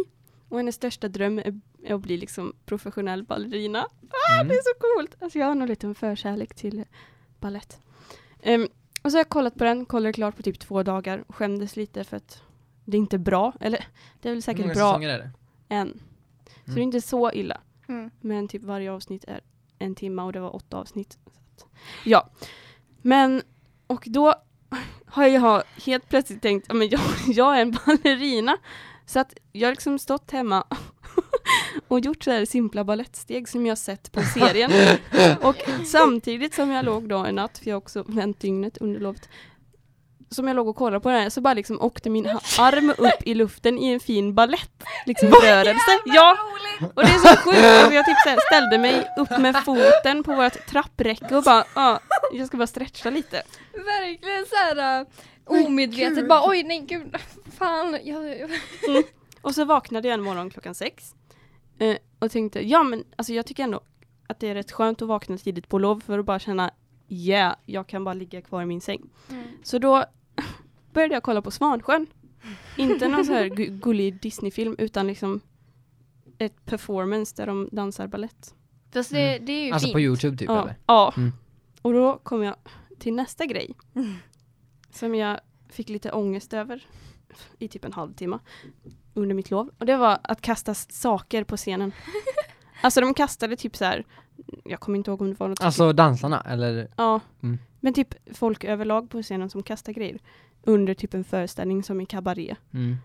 [0.49, 1.61] och hennes största dröm är,
[1.91, 3.87] att bli liksom professionell ballerina.
[4.29, 4.49] Ah, Mm.
[4.49, 5.23] Det är så coolt!
[5.23, 6.85] Alltså jag har nog lite en förkärlek till
[7.41, 7.81] ballett.
[8.43, 8.69] Ehm,
[9.03, 11.77] och så har jag kollat på den, kollade klart på typ två dagar och skämdes
[11.77, 12.43] lite för att
[12.85, 13.53] det är inte bra.
[13.61, 13.87] Eller
[14.21, 15.31] det är väl Hur säkert många bra säsonger är det?
[15.75, 15.89] än.
[16.47, 16.75] Så Mm.
[16.75, 17.61] det är inte så illa.
[17.89, 18.11] Mm.
[18.21, 19.41] Men typ varje avsnitt är
[19.79, 21.19] en timme och det var åtta avsnitt.
[21.25, 21.67] Så att,
[22.05, 22.29] ja.
[23.03, 23.43] Men,
[23.87, 24.35] och då
[25.07, 28.57] har jag helt plötsligt tänkt, ja, men jag, jag är en ballerina.
[29.07, 30.65] Så att jag har liksom stått hemma
[31.89, 34.73] och gjort så här simpla ballettsteg som jag sett på serien.
[35.43, 39.01] och samtidigt som jag låg då en natt, för jag har också vänt dygnet under
[39.01, 39.29] lovet,
[40.31, 42.27] som jag låg och kollade på den här så bara liksom åkte min
[42.59, 45.99] arm upp i luften i en fin ballett liksom rörelse.
[46.05, 46.37] Ja!
[46.95, 50.23] Och det är så sjukt, och jag typ så här ställde mig upp med foten
[50.23, 52.01] på vårt trappräcke och bara, ja,
[52.33, 53.43] jag ska bara stretcha lite.
[53.73, 55.07] Verkligen såhär
[55.45, 57.17] omedvetet bara oj nej gud,
[57.59, 57.99] fan.
[58.05, 58.51] Jag, jag.
[59.41, 61.15] Och så vaknade jag en morgon klockan sex
[61.79, 63.81] eh, och tänkte, ja men alltså jag tycker ändå
[64.27, 66.71] att det är rätt skönt att vakna tidigt på lov för att bara känna,
[67.09, 69.11] yeah, jag kan bara ligga kvar i min säng.
[69.31, 69.45] Mm.
[69.63, 70.05] Så då
[70.93, 72.07] började jag kolla på Svansjön.
[72.77, 75.41] Inte någon så här gu- gullig Disney-film utan liksom
[76.39, 78.55] ett performance där de dansar ballett.
[78.93, 79.95] Fast det, det är ju Alltså fint.
[79.95, 80.63] på Youtube typ ja.
[80.63, 80.77] eller?
[80.87, 81.15] ja.
[81.17, 81.33] Mm.
[81.83, 82.55] Och då kom jag
[82.99, 83.75] till nästa grej.
[84.91, 86.87] Som jag fick lite ångest över
[87.59, 88.39] i typ en halvtimme
[89.23, 89.71] under mitt lov.
[89.79, 91.93] Och det var att kasta saker på scenen.
[92.83, 94.05] Alltså de kastade typ så här.
[94.65, 96.89] jag kommer inte ihåg om det var något Alltså dansarna eller?
[96.97, 97.59] Ja, Mm.
[97.81, 100.19] men typ folk överlag på scenen som kastar grejer.
[100.63, 102.57] Under typ en föreställning som i kabaré.
[102.75, 102.97] Mm.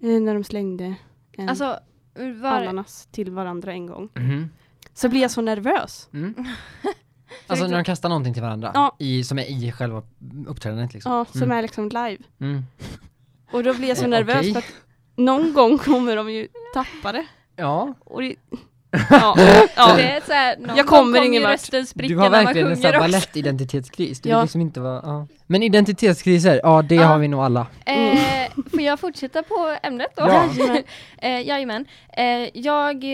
[0.00, 0.94] Eh, när de slängde
[1.32, 1.78] en Alltså,
[2.14, 4.08] var, ananas till varandra en gång.
[4.14, 4.50] Mhm.
[4.94, 6.08] Så blir jag så nervös.
[6.12, 6.34] Mm.
[7.46, 8.96] Alltså när de kastar någonting till varandra, Ja.
[8.98, 10.02] i, som är i själva
[10.46, 11.12] uppträdandet liksom.
[11.12, 11.58] Ja, som Mm.
[11.58, 12.18] är liksom live.
[12.40, 12.62] Mm.
[13.52, 14.52] Och då blir jag så Eh, nervös okej.
[14.52, 14.72] för att
[15.16, 17.26] någon gång kommer de ju tappa det.
[17.56, 18.34] Ja, Och det
[19.10, 19.34] ja,
[19.76, 19.94] ja.
[19.96, 21.52] det är så här, någon Jag kommer gång kommer ingen vart.
[21.52, 24.20] rösten spricka du har verkligen en balettidentitetskris.
[24.20, 24.36] Du Ja.
[24.38, 25.26] vill liksom inte vara, ja.
[25.46, 27.04] Men identitetskriser, ja det Ja.
[27.06, 27.66] har vi nog alla.
[27.86, 30.22] Eh, får jag fortsätta på ämnet då?
[30.28, 30.48] Ja.
[31.18, 31.86] Eh, jajamän.
[32.16, 33.04] Eh, jag,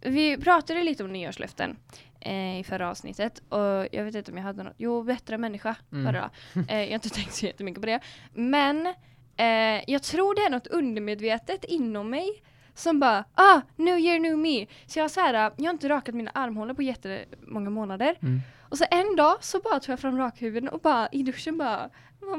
[0.00, 1.76] vi pratade lite om nyårslöften
[2.20, 5.74] eh, i förra avsnittet och jag vet inte om jag hade något, jo bättre människa
[5.92, 6.14] Mm.
[6.14, 6.20] då.
[6.68, 8.00] Eh, jag har inte tänkt så jättemycket på det.
[8.34, 8.94] Men
[9.36, 12.42] eh, jag tror det är något undermedvetet inom mig
[12.74, 14.66] som bara, ah, new year, new me.
[14.86, 18.14] Så jag har så här, jag har inte rakat mina armhålor på jättemånga månader.
[18.22, 18.40] Mm.
[18.68, 21.88] Och så en dag så bara tog jag fram rakhuvuden och bara i duschen bara,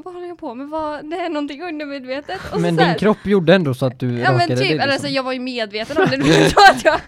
[0.04, 0.68] vad, håller jag på med?
[0.70, 2.42] Vad, det är någonting undermedvetet.
[2.54, 4.58] Och Men så så här- din kropp gjorde ändå så att du Ja men rakade
[4.58, 5.14] typ, det eller alltså liksom.
[5.14, 7.00] jag var ju medveten om det, du förstår att jag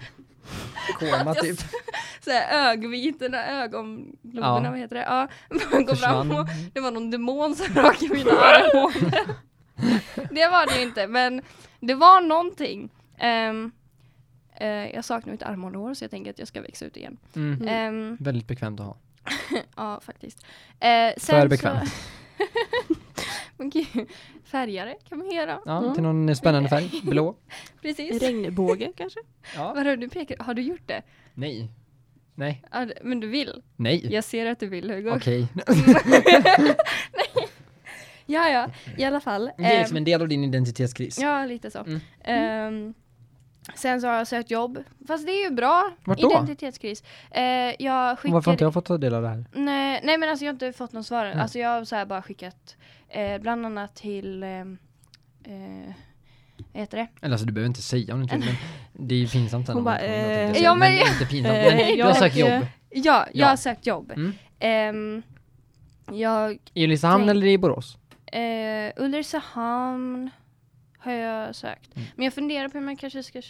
[1.00, 1.60] Koma jag- typ.
[2.24, 4.70] såhär ögonvitorna, ögonloberna, Ja.
[4.72, 5.02] vad heter det?
[5.04, 5.28] Ja,
[5.74, 9.47] man går fram och det var någon demon som rakade mina armhålor.
[10.38, 11.42] Det var det ju inte, men
[11.80, 12.90] det var någonting.
[13.18, 13.72] Ehm,
[14.56, 17.18] eh, jag saknar mitt armhålehår så jag tänker att jag ska växa ut igen.
[17.36, 17.68] Mm.
[17.68, 18.98] Ehm, Väldigt bekvämt att ha.
[19.76, 20.46] ja, faktiskt.
[21.18, 21.90] Sen För bekvämt.
[21.90, 22.44] Så,
[23.58, 23.88] men gud,
[24.46, 25.60] färgare kan man göra.
[25.66, 25.94] Ja, Mm.
[25.94, 27.02] till någon spännande färg.
[27.04, 27.36] Blå.
[27.82, 28.22] Precis.
[28.22, 29.20] Regnbåge kanske?
[29.56, 29.74] Ja.
[29.74, 31.02] Vadå, du pekar, har du gjort det?
[31.34, 31.70] Nej.
[32.36, 32.64] Nej.
[32.72, 33.62] Ja, men du vill?
[33.76, 34.14] Nej.
[34.14, 35.12] Jag ser att du vill Hugo.
[35.16, 35.48] Okej.
[38.30, 39.52] Ja, ja, i alla fall.
[39.58, 41.20] Det är Ehm, liksom en del av din identitetskris.
[41.20, 41.80] Ja, lite så.
[41.80, 42.00] Mm.
[42.24, 42.94] Ehm,
[43.76, 44.78] sen så har jag sökt jobb.
[45.08, 45.92] Fast det är ju bra.
[46.04, 46.32] Vart då?
[46.32, 47.04] Identitetskris.
[47.38, 47.42] Uh,
[47.80, 48.34] jag skickade...
[48.34, 49.46] Varför har inte jag fått ta del av det här?
[49.54, 51.26] nej, nej men alltså jag har inte fått någon svar.
[51.26, 51.40] Mm.
[51.40, 52.76] Alltså jag har så bara skickat
[53.10, 54.78] eh, bland annat till ehm,
[55.44, 55.94] eh,
[56.74, 57.08] vad heter det?
[57.22, 58.46] Eller alltså du behöver inte säga om du inte vill,
[58.94, 59.76] men det är ju pinsamt sen.
[59.76, 61.54] Hon bara, eh, Ja, men men jag- inte pinsamt.
[61.58, 62.50] Men du har jag- sökt jobb.
[62.50, 63.48] Ja, jag Ja.
[63.48, 64.12] har sökt jobb.
[64.12, 64.34] Mm.
[64.60, 65.22] Ehm,
[66.12, 67.98] jag, I Ulricehamn eller i Borås?
[68.32, 70.30] Eh, Ulricehamn
[70.98, 71.96] har jag sökt.
[71.96, 72.08] Mm.
[72.16, 73.42] Men jag funderar på om jag kanske ska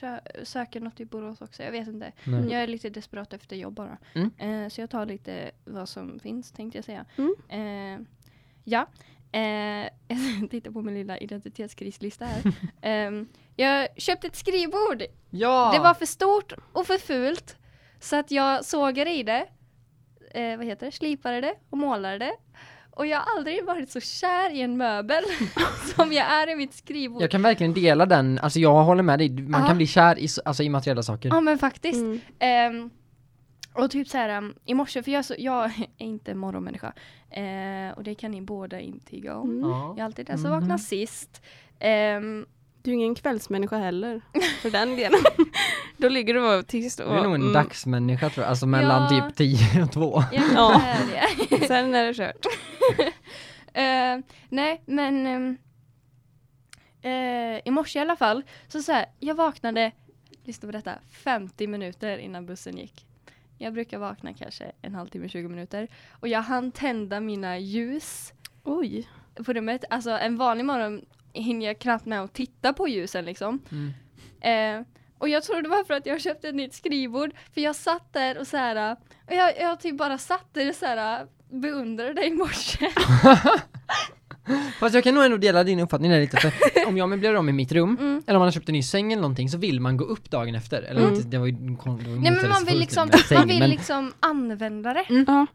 [0.43, 1.63] söka något i Borås också.
[1.63, 2.11] Jag vet inte.
[2.23, 2.39] Nej.
[2.39, 2.49] Mm.
[2.49, 3.97] Jag är lite desperat efter jobb bara.
[4.13, 4.31] Mm.
[4.37, 7.05] Eh, så jag tar lite vad som finns tänkte jag säga.
[7.17, 7.35] Mm.
[7.49, 8.07] Eh,
[8.63, 8.87] ja.
[9.31, 9.89] Eh,
[10.41, 12.53] jag tittar på min lilla identitetskrislista här.
[12.81, 15.03] Ehm, jag köpte ett skrivbord.
[15.29, 15.71] Ja!
[15.73, 17.57] Det var för stort och för fult.
[17.99, 19.47] Så att jag sågade i det.
[20.31, 20.91] Eh, vad heter det?
[20.91, 22.33] Slipade det och målade det.
[22.97, 25.23] Och jag har aldrig varit så kär i en möbel
[25.95, 27.21] som jag är i mitt skrivbord.
[27.21, 29.67] Jag kan verkligen dela den, alltså jag håller med dig, man Ja.
[29.67, 31.29] kan bli kär i, alltså, i materiella saker.
[31.29, 31.99] Ja men faktiskt.
[31.99, 32.19] Mm.
[32.39, 32.89] Ehm,
[33.73, 35.65] och typ så här um, i morse, för jag, är så, jag
[35.97, 36.93] är inte en morgonmänniska.
[37.29, 39.49] Eh, och det kan ni båda intyga om.
[39.49, 39.69] Mm.
[39.69, 39.87] Ja.
[39.89, 40.59] Jag är alltid den som Mhm.
[40.59, 41.41] vaknar sist.
[41.79, 42.45] Ehm,
[42.81, 44.21] Du är ingen kvällsmänniska heller,
[44.61, 45.19] för den delen.
[45.97, 47.13] Då ligger du bara tyst och...
[47.13, 47.53] Du är nog en mm.
[47.53, 49.29] dagsmänniska tror jag, alltså mellan Ja.
[49.29, 50.23] typ 10 och 2.
[50.31, 50.81] jag Ja.
[51.15, 51.67] är.
[51.67, 52.45] Sen är det kört.
[53.73, 55.57] Eh, nej, men ehm,
[57.01, 59.91] eh, i morse i alla fall, så så här, jag vaknade,
[60.43, 63.05] lyssna på detta, 50 minuter innan bussen gick.
[63.57, 65.87] Jag brukar vakna kanske en halvtimme, 20 minuter.
[66.11, 68.33] Och jag hann tända mina ljus
[68.63, 69.09] Oj.
[69.35, 69.83] på rummet.
[69.89, 73.59] Alltså en vanlig morgon hinner jag knappt med att titta på ljusen liksom.
[73.71, 73.93] Mm.
[74.41, 77.31] Eh, och jag tror det var för att jag köpte ett nytt skrivbord.
[77.53, 78.91] För jag satt där och så här,
[79.27, 82.89] och jag, jag typ bara satt där och så här beundrade dig i morse.
[84.79, 86.51] Fast jag kan nog ändå dela din uppfattning där lite, för
[86.87, 88.23] om jag möblerar om i mitt rum, Mm.
[88.27, 90.29] eller om man har köpt en ny säng eller någonting, så vill man gå upp
[90.31, 90.81] dagen efter.
[90.81, 91.29] Eller Mm.
[91.29, 93.69] det var ju, det var ju Nej men man vill liksom, säng, man vill men,
[93.69, 95.05] liksom använda det.
[95.27, 95.45] Ja.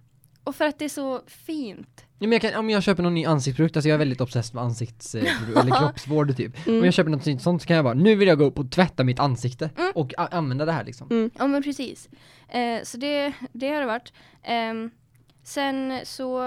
[0.44, 2.04] Och för att det är så fint.
[2.22, 4.54] Ja, men jag kan, om jag köper någon ny ansiktsprodukt, alltså jag är väldigt obsessed
[4.54, 6.66] med ansiktsprodukt, eller kroppsvård typ.
[6.66, 6.78] Mm.
[6.78, 8.70] Om jag köper något sånt- så kan jag bara, nu vill jag gå upp och
[8.70, 9.92] tvätta mitt ansikte Mm.
[9.94, 11.08] och använda det här liksom.
[11.10, 11.30] Mm.
[11.38, 12.08] Ja men precis.
[12.48, 14.12] Eh, så det, det har det varit.
[14.42, 14.90] Ehm,
[15.42, 16.38] sen så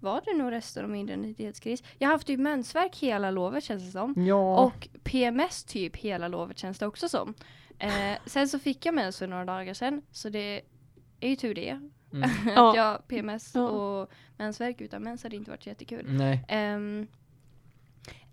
[0.00, 1.82] var det nog resten av min identitetskris.
[1.98, 4.14] Jag har haft typ mensvärk hela lovet känns det som.
[4.26, 4.58] Ja.
[4.64, 7.34] Och PMS typ hela lovet känns det också som.
[7.78, 7.90] Eh,
[8.26, 10.02] sen så fick jag mens för några dagar sedan.
[10.12, 10.60] Så det
[11.20, 11.80] är ju tur det.
[12.14, 12.30] Mm.
[12.30, 12.76] att Ja.
[12.76, 13.68] jag PMS Ja.
[13.68, 16.04] och mensvärk utan mens hade inte varit jättekul.
[16.08, 16.44] Nej.
[16.48, 17.06] Ehm,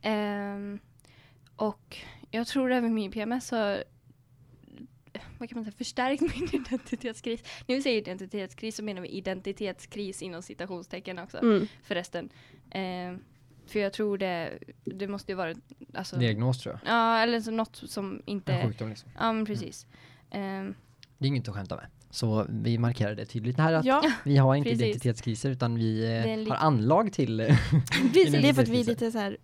[0.02, 0.80] ehm,
[1.56, 1.98] och
[2.32, 3.84] jag tror även min PMS har
[5.38, 7.44] vad kan man säga, förstärkt min identitetskris.
[7.68, 11.68] När vi säger identitetskris så menar vi identitetskris inom citationstecken också Mm.
[11.84, 12.30] förresten.
[12.72, 13.20] Ehm,
[13.68, 15.56] för jag tror det, det måste ju vara
[15.94, 16.94] alltså, Diagnos tror jag.
[16.94, 19.10] ja, eller så något som En inte, sjukdom liksom.
[19.20, 19.88] ja men precis.
[20.32, 20.76] Ehm,
[21.18, 21.86] Det är inget att skämta med.
[22.12, 24.82] Så vi markerar det tydligt här att Ja, vi har inte Precis.
[24.86, 26.06] identitetskriser utan vi
[26.46, 27.40] eh, har anlag till...
[27.40, 27.48] eh,
[28.14, 28.32] precis.
[28.32, 29.38] Det är för att vi är lite så här.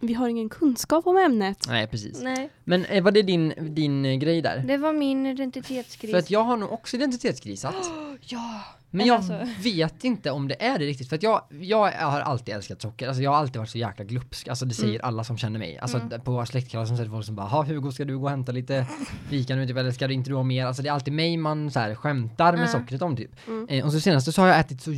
[0.00, 1.58] vi har ingen kunskap om ämnet.
[1.68, 2.22] Nej precis.
[2.22, 4.58] nej, Men eh, var det din, din grej där?
[4.66, 6.10] det var min identitetskris.
[6.10, 7.74] För att jag har nog också identitetskrisat.
[8.20, 8.64] ja!
[8.94, 11.08] Men jag alltså- vet inte om det är det riktigt.
[11.08, 13.08] För att jag, jag har alltid älskat socker.
[13.08, 14.48] Alltså jag har alltid varit så jäkla glupsk.
[14.48, 15.78] Alltså det säger alla som känner mig.
[15.78, 16.20] Alltså Mm.
[16.20, 18.52] på släktkalas så är det folk som bara Ha Hugo ska du gå och hämta
[18.52, 18.86] lite
[19.28, 20.66] fika nu typ eller ska du inte du ha mer?
[20.66, 22.72] Alltså det är alltid mig man så här skämtar med Mm.
[22.80, 23.30] sockret om typ.
[23.48, 23.68] Mm.
[23.68, 24.92] Eh, och så senaste så har jag ätit så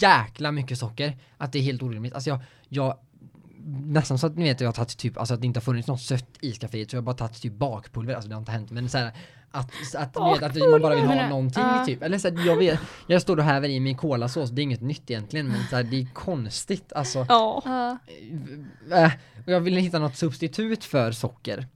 [0.00, 2.14] jäkla mycket socker att det är helt orimligt.
[2.14, 2.98] Alltså jag, jag
[3.84, 5.88] nästan så att ni vet jag har tagit typ, alltså att det inte har funnits
[5.88, 8.52] något sött i kaféet så jag har bara tagit typ bakpulver, alltså det har inte
[8.52, 9.12] hänt men så här,
[9.50, 11.84] att, att, ni vet, att man bara vill ha någonting Ja.
[11.86, 14.62] typ, eller så här, jag vet, jag står och häver i mig kolasås, det är
[14.62, 17.18] inget nytt egentligen men så här, det är konstigt alltså.
[18.90, 19.12] Äh,
[19.46, 21.66] och jag ville hitta något substitut för socker.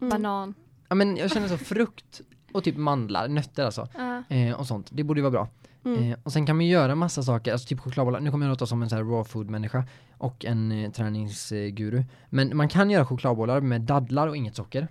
[0.00, 0.10] Mm.
[0.10, 0.54] banan.
[0.88, 2.20] Ja men jag känner så frukt
[2.52, 3.88] och typ mandlar, nötter alltså.
[3.94, 4.22] Ja.
[4.36, 5.48] Eh, och sånt, det borde ju vara bra.
[5.84, 6.12] Mm.
[6.12, 8.50] Eh, och sen kan man ju göra massa saker, alltså typ chokladbollar, nu kommer jag
[8.50, 9.84] låta som en sån här raw food människa
[10.18, 12.04] och en eh, träningsguru.
[12.28, 14.88] Men man kan göra chokladbollar med dadlar och inget socker.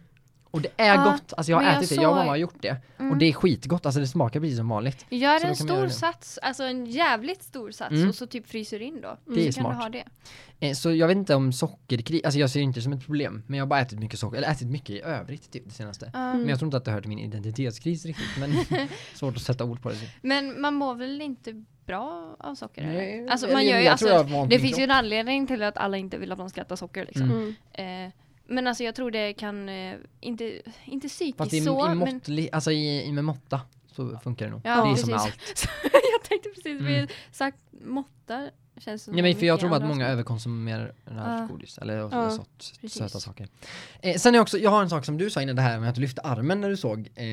[0.52, 2.32] Och det är Ja, gott, alltså jag har jag ätit det, jag och såg- mamma
[2.32, 2.78] har gjort det.
[2.98, 3.12] Mm.
[3.12, 5.06] Och det är skitgott, alltså det smakar precis som vanligt.
[5.10, 8.10] Gör en stor sats, alltså en jävligt stor sats Mm.
[8.10, 9.18] och så typ fryser in då.
[9.26, 9.84] Det är så kan du smart.
[9.84, 10.04] ha det.
[10.60, 13.44] Eh, så jag vet inte om sockerkris, alltså jag ser det inte som ett problem,
[13.48, 16.10] men jag har bara ätit mycket socker, eller ätit mycket i övrigt typ det senaste.
[16.14, 16.34] Ja.
[16.34, 18.54] Men jag tror inte att det hör till min identitetskris riktigt, men
[19.16, 19.96] svårt att sätta ord på det.
[20.22, 22.86] Men man mår väl inte bra av socker?
[22.88, 23.28] Nej?
[23.30, 26.32] Alltså man gör ju, alltså, det finns ju en anledning till att alla inte vill
[26.32, 27.32] att man ska äta socker liksom.
[27.32, 27.56] Mm.
[27.74, 28.06] Mm.
[28.06, 28.12] Eh,
[28.50, 31.98] men alltså jag tror det kan, eh, inte, inte Fast psykiskt i, så, i men
[31.98, 34.62] måttlig, alltså i, i med måtta så funkar det nog.
[34.64, 35.06] Ja, det är precis.
[35.06, 35.68] som allt.
[35.94, 37.08] jag tänkte precis, vi Mm.
[37.32, 40.12] sagt måtta känns som Ja, men för jag tror att många saker.
[40.12, 41.48] överkonsumerar Ja.
[41.52, 42.94] godis eller sött, precis.
[42.98, 43.48] söta saker.
[44.02, 45.90] Eh, sen är också, jag har en sak som du sa innan det här med
[45.90, 47.26] att du lyfte armen när du såg eh,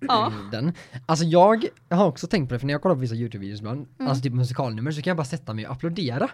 [0.00, 0.32] Ja.
[0.52, 0.72] den.
[1.06, 3.86] Alltså jag har också tänkt på det för när jag kollar på vissa Youtube-videos ibland,
[3.98, 4.08] Mm.
[4.10, 6.28] alltså typ musikalnummer så kan jag bara sätta mig och applådera.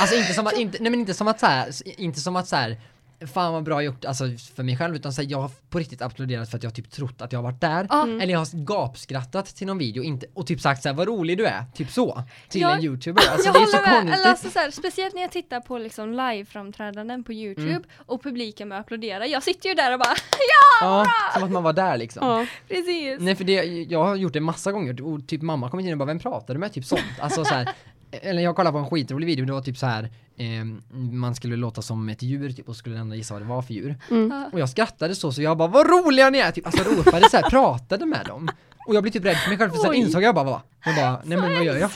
[0.00, 2.48] Alltså inte som att, inte, nej men inte som att så här, inte som att
[2.48, 2.80] så här
[3.26, 6.02] Fan vad bra gjort, alltså för mig själv utan så här, jag har på riktigt
[6.02, 7.86] applåderat för att jag typ trott att jag har varit där.
[7.90, 8.02] Ja.
[8.02, 8.20] Mm.
[8.20, 11.38] Eller jag har gapskrattat till någon video inte, och typ sagt så här, vad rolig
[11.38, 12.22] du är, typ så.
[12.48, 13.22] Till Ja, en youtuber.
[13.32, 14.26] Alltså jag det är så med, konstigt.
[14.26, 17.82] alltså, så här, speciellt när jag tittar på liksom live-framträdanden på youtube Mm.
[18.06, 19.26] och publiken med applådera.
[19.26, 20.14] Jag sitter ju där och bara
[20.80, 22.26] Ja, som att man var där liksom.
[22.26, 22.46] Ja.
[22.68, 23.16] precis.
[23.20, 25.98] Nej för det, jag har gjort det massa gånger och typ mamma kommer in och
[25.98, 26.72] bara vem pratar du med?
[26.72, 27.02] Typ sånt.
[27.20, 27.68] Alltså så här,
[28.10, 30.64] eller jag kollade på en skitrolig video, det var typ så här eh,
[31.10, 33.74] man skulle låta som ett djur typ och skulle ändå gissa vad det var för
[33.74, 33.98] djur.
[34.10, 34.44] Mm.
[34.52, 36.50] Och jag skrattade så så jag bara vad roliga ni är!
[36.50, 38.48] Typ, alltså ropade så här, pratade med dem.
[38.86, 40.60] Och jag blev typ rädd för mig själv för sen insåg jag bara vad?
[40.84, 41.90] Jag bara, nej men vad gör jag?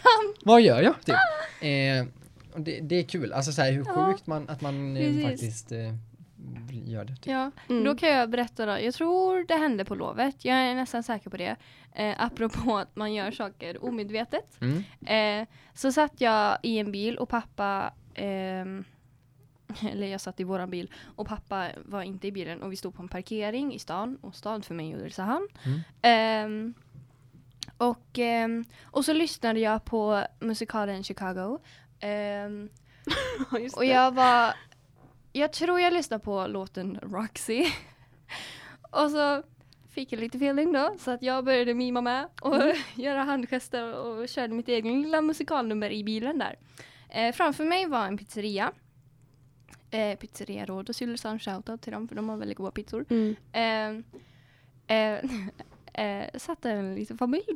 [0.44, 0.94] Vad gör jag?
[1.04, 1.14] Typ.
[1.60, 2.06] Eh,
[2.54, 5.72] och det, det är kul, alltså så här, hur sjukt man, att man eh, faktiskt
[5.72, 5.78] eh,
[6.70, 7.16] gör det.
[7.16, 7.26] Typ.
[7.26, 7.84] Ja, Mm.
[7.84, 8.72] då kan jag berätta då.
[8.80, 10.44] Jag tror det hände på lovet.
[10.44, 11.56] Jag är nästan säker på det.
[11.92, 14.60] Eh, apropå att man gör saker omedvetet.
[14.60, 14.84] Mm.
[15.42, 18.84] Eh, så satt jag i en bil och pappa ehm,
[19.92, 22.94] eller jag satt i våran bil och pappa var inte i bilen och vi stod
[22.94, 25.48] på en parkering i stan och stad för mig är Ulricehamn.
[25.64, 25.80] Mm.
[26.02, 26.74] Ehm,
[27.76, 31.58] och, ehm, och så lyssnade jag på musikalen Chicago.
[32.00, 32.68] Ehm,
[33.76, 34.54] och jag var,
[35.36, 37.64] jag tror jag lyssnade på låten Roxy.
[38.90, 39.42] och så
[39.90, 42.62] fick jag lite feeling då, så att jag började mima med och
[42.94, 46.56] göra handgester och körde mitt egen lilla musikalnummer i bilen där.
[47.08, 48.72] Eh, framför mig var en pizzeria.
[49.90, 53.04] Eh, pizzeria Rhodos Ulricehamn, shoutout till dem för de har väldigt goda pizzor.
[53.10, 53.36] Mm.
[53.52, 55.24] Eh, eh,
[56.06, 57.46] eh, satt en liten familj.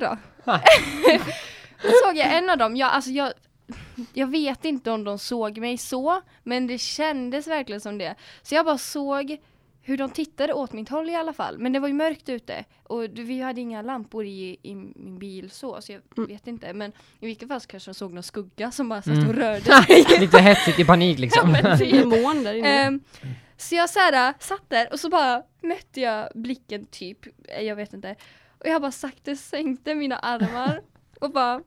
[1.81, 3.33] Då såg jag en av dem, jag, alltså jag,
[4.13, 8.15] jag vet inte om de såg mig så, men det kändes verkligen som det.
[8.41, 9.37] Så jag bara såg
[9.81, 11.57] hur de tittade åt mitt håll i alla fall.
[11.57, 15.49] Men det var ju mörkt ute och vi hade inga lampor i, i min bil
[15.51, 16.27] så, så jag Mm.
[16.29, 16.73] vet inte.
[16.73, 19.27] Men i vilket fall så kanske jag såg någon skugga som bara satt Mm.
[19.29, 20.05] och rörde sig.
[20.19, 21.55] Lite hetsigt i panik liksom.
[21.55, 21.91] Ja, men typ.
[21.91, 22.67] Demon där inne.
[22.83, 22.99] Ehm,
[23.57, 27.17] så jag så här, satt där och så bara mötte jag blicken typ,
[27.61, 28.15] jag vet inte.
[28.59, 30.81] Och jag bara sakta sänkte mina armar
[31.19, 31.61] och bara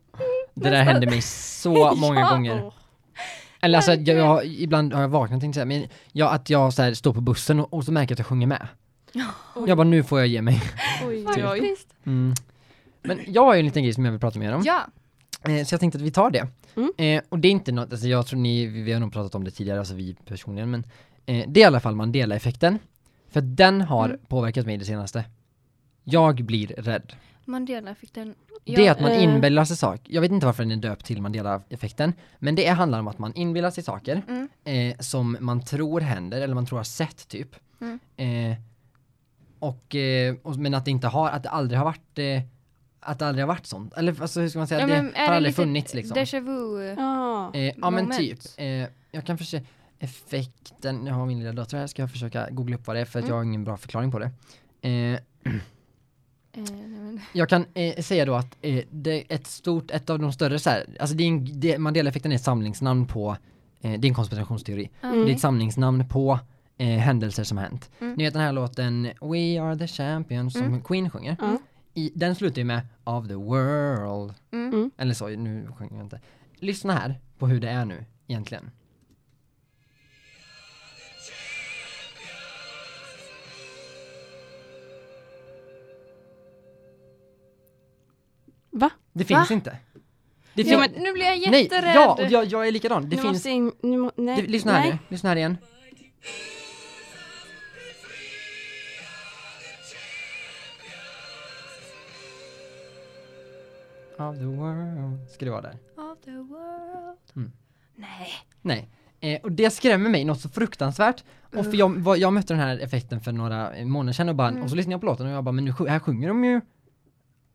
[0.54, 2.30] det där hände mig så många Ja.
[2.30, 2.72] gånger.
[3.60, 6.72] Eller alltså, jag, jag, ibland har jag vaknat tänkte jag säga, men jag, att jag
[6.74, 8.68] så här, står på bussen och, och så märker jag att jag sjunger med.
[9.66, 10.62] Jag bara, nu får jag ge mig.
[11.06, 11.76] Oj, oj, oj.
[12.06, 12.34] Mm.
[13.02, 14.62] Men jag har ju en liten grej som jag vill prata mer om.
[14.64, 14.80] Ja,
[15.48, 16.46] Eh, så jag tänkte att vi tar det.
[16.76, 16.92] Mm.
[16.96, 19.34] Eh, och det är inte något, alltså jag tror ni, vi, vi har nog pratat
[19.34, 20.84] om det tidigare, alltså vi personligen, men
[21.26, 22.78] eh, det är i alla fall Mandela-effekten.
[23.30, 24.18] För den har Mm.
[24.28, 25.24] påverkat mig det senaste.
[26.04, 27.12] Jag blir rädd.
[27.44, 28.34] Mandela-effekten.
[28.64, 29.22] det är att man eh.
[29.24, 30.14] inbillar sig saker.
[30.14, 33.32] Jag vet inte varför den är döpt till Mandela-effekten, men det handlar om att man
[33.34, 34.48] inbillar sig saker Mm.
[34.64, 37.56] eh, som man tror händer, eller man tror har sett typ.
[37.80, 37.98] Mm.
[38.16, 38.58] Eh,
[39.58, 42.42] och, eh, och, men att det inte har, att det aldrig har varit eh,
[43.00, 43.94] att det aldrig har varit sånt.
[43.94, 46.16] Eller alltså, hur ska man säga, Ja, det har det aldrig lite funnits liksom.
[46.16, 46.84] Déjà vu.
[46.84, 47.50] Ja.
[47.54, 48.38] Eh, ja men typ.
[48.56, 48.66] Eh,
[49.10, 49.66] jag kan försöka,
[49.98, 53.04] effekten, jag har min lilla dator här, ska jag försöka googla upp vad det är
[53.04, 53.30] för att Mm.
[53.34, 54.30] jag har ingen bra förklaring på det.
[54.88, 55.18] Eh,
[57.32, 60.58] jag kan eh, säga då att eh, det är ett stort, ett av de större
[60.58, 63.36] så här, alltså det är en, det, Mandela-effekten är ett samlingsnamn på,
[63.80, 64.90] eh, det är en konspirationsteori.
[65.02, 65.24] Mm.
[65.24, 66.38] Det är ett samlingsnamn på
[66.78, 67.90] eh, händelser som hänt.
[68.00, 68.14] Mm.
[68.14, 70.82] Ni vet den här låten We are the champions som Mm.
[70.82, 71.36] Queen sjunger.
[71.40, 71.58] Ja.
[71.94, 74.34] I, den slutar ju med of the world.
[74.52, 74.72] Mm.
[74.74, 74.90] Mm.
[74.96, 76.20] Eller så, nu sjunger jag inte.
[76.54, 78.70] Lyssna här på hur det är nu egentligen.
[88.72, 88.90] Va?
[89.12, 89.54] Det finns Va?
[89.54, 89.76] inte.
[90.54, 90.92] Det Ja, finns...
[90.94, 91.94] men- Nu blir jag Nej, jätterädd.
[91.96, 93.02] ja, och jag, jag är likadan.
[93.08, 93.32] Det nu finns...
[93.32, 94.42] måste in, nu må, nej.
[94.42, 94.90] Det, lyssna här nej.
[94.90, 95.56] nu, lyssna här igen.
[104.18, 105.76] Of the world, ska det vara där.
[105.96, 107.18] Of the world.
[107.36, 107.52] Mm.
[107.96, 108.28] Nej.
[108.62, 108.88] Nej.
[109.20, 111.24] Eh, och det skrämmer mig något så fruktansvärt.
[111.56, 114.62] Och för jag, jag mötte den här effekten för några månader sedan och, bara, Mm.
[114.62, 116.60] och så lyssnade jag på låten och jag bara, men nu, här sjunger de ju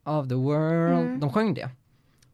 [0.07, 1.19] Of the world, Mm.
[1.19, 1.69] de sjöng det.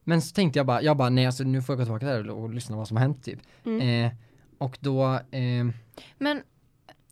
[0.03, 2.29] Men så tänkte jag bara, jag bara, nej alltså nu får jag gå tillbaka där
[2.29, 3.39] och, lyssna vad som har hänt typ.
[3.65, 4.05] Mm.
[4.05, 4.11] Eh,
[4.57, 5.65] och då, eh,
[6.17, 6.41] Men,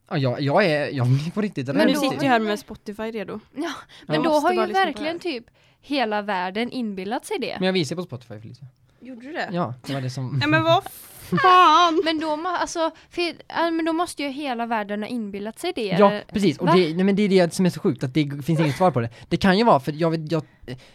[0.09, 1.87] ja, jag, är, jag blir på riktigt Men rädd.
[1.87, 3.39] du sitter ju här med Spotify redo.
[3.55, 3.71] ja,
[4.07, 4.21] men Ja.
[4.23, 5.45] då har ju verkligen typ
[5.81, 7.55] hela världen inbillat sig det.
[7.59, 8.67] Men jag visar på Spotify Felicia.
[8.99, 9.49] Gjorde du det?
[9.51, 10.37] Ja, det var det som...
[10.39, 10.83] Nej men vad
[11.39, 12.01] fan!
[12.05, 15.85] Men då, alltså, för, ja, men då måste ju hela världen ha inbillat sig det.
[15.85, 16.57] Ja, eller- precis.
[16.57, 16.73] Och Va?
[16.75, 18.91] det, nej, men det är det som är så sjukt, att det finns inget svar
[18.91, 19.09] på det.
[19.29, 20.43] Det kan ju vara, för jag vet, jag,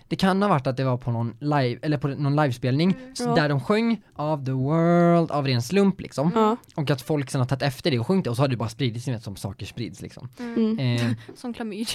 [0.08, 3.34] det kan ha varit att det var på någon live, eller på någon livespelning, Ja.
[3.34, 6.30] där de sjöng of the world av ren slump liksom.
[6.34, 6.56] Ja.
[6.74, 8.56] Och att folk sen har tagit efter det och sjungit det, och så har det
[8.56, 10.28] bara spridits, vet som saker sprids liksom.
[10.38, 10.78] Mm.
[10.78, 11.86] Eh, Som klamydia.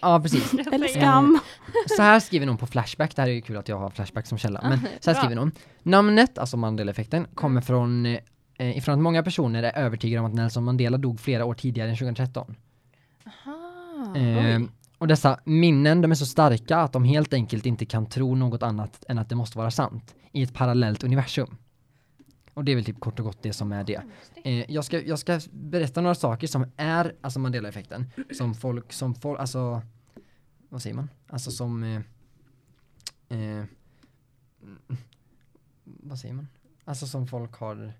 [0.00, 0.52] ja, precis.
[0.72, 1.38] Eller skam.
[1.96, 4.26] Så här skriver någon på Flashback, det här är ju kul att jag har Flashback
[4.26, 5.52] som källa, men så här skriver någon.
[5.82, 10.64] Namnet, alltså Mandela-effekten, kommer från eh, ifrån att många personer är övertygade om att Nelson
[10.64, 12.54] Mandela dog flera år tidigare än 2013.
[13.26, 14.16] Aha.
[14.16, 14.60] Eh,
[14.98, 18.62] och dessa minnen, de är så starka att de helt enkelt inte kan tro något
[18.62, 21.56] annat än att det måste vara sant i ett parallellt universum.
[22.54, 24.02] Och det är väl typ kort och gott det som är det.
[24.44, 29.14] Eh, jag, ska, jag ska berätta några saker som är, alltså Mandela-effekten, som folk, som
[29.14, 29.82] folk, alltså,
[30.68, 31.08] vad säger man?
[31.26, 32.00] Alltså som, eh,
[33.38, 33.64] eh,
[35.84, 36.48] vad säger man?
[36.88, 37.92] Alltså som folk har,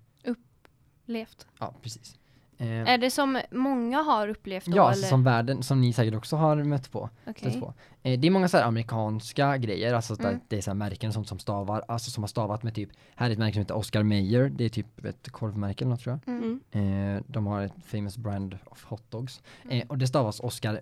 [1.05, 1.47] Levt.
[1.59, 2.19] ja precis.
[2.61, 4.71] Eh, Är det som många har upplevt då?
[4.77, 5.09] ja, alltså eller?
[5.09, 7.09] som världen, som ni säkert också har mött på.
[7.27, 7.51] Okej.
[7.51, 7.73] stött på.
[8.03, 10.39] Eh, det är många så här amerikanska grejer, alltså Mm.
[10.47, 13.27] det är så här märken sånt som stavar, alltså som har stavat med typ, här
[13.29, 16.19] är ett märke som heter Oscar Mayer, det är typ ett korvmärke eller något tror
[16.25, 16.33] jag.
[16.35, 16.59] Mm.
[16.71, 17.15] Mm.
[17.15, 19.41] Eh, de har ett famous brand of hotdogs.
[19.63, 19.77] Mm.
[19.77, 20.79] Eh, och det stavas Oscar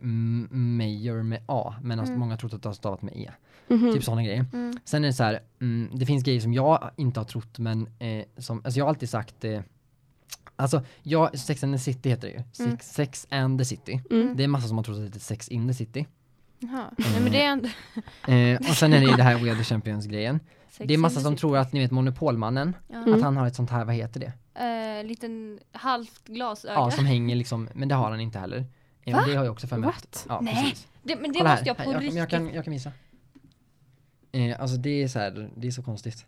[0.52, 2.20] Mayer med A, men alltså Mm.
[2.20, 3.32] många har trott att det har stavat med E.
[3.68, 3.94] Mhm.
[3.94, 4.46] Typ sådana grejer.
[4.54, 4.78] Mm.
[4.86, 7.88] Sen är det så här, mm, det finns grejer som jag inte har trott men
[8.00, 9.62] eh, som, alltså jag har alltid sagt eh,
[10.60, 12.40] Alltså, jag, Sex and the City heter det ju.
[12.40, 12.78] Sex, Mm.
[12.82, 14.02] sex and the City.
[14.12, 14.38] Mm.
[14.38, 16.06] Det är massa som har trott att det heter Sex in the City.
[16.60, 16.86] Jaha.
[16.98, 17.68] Nej men det är ändå...
[18.28, 20.40] Eh, och sen är det ju det här We are the Champions grejen.
[20.70, 22.96] Sex Det är massa som tror att ni vet Monopolmannen, Ja.
[22.98, 23.14] Mm.
[23.14, 24.34] att han har ett sånt här, vad heter det?
[25.00, 26.74] Eh, liten halvt glasöga.
[26.74, 28.66] Ja, som hänger liksom, men det har han inte heller.
[29.02, 29.24] Eh, Va?
[29.28, 29.88] det har jag också för mig.
[29.88, 30.26] What?
[30.30, 30.88] Ja, Nej, precis.
[31.04, 31.68] det, men det Kolla måste här.
[31.68, 32.18] jag på jag, riktigt...
[32.20, 32.92] jag, kan, jag kan visa.
[34.32, 36.26] Eh, alltså det är så här, det är så konstigt.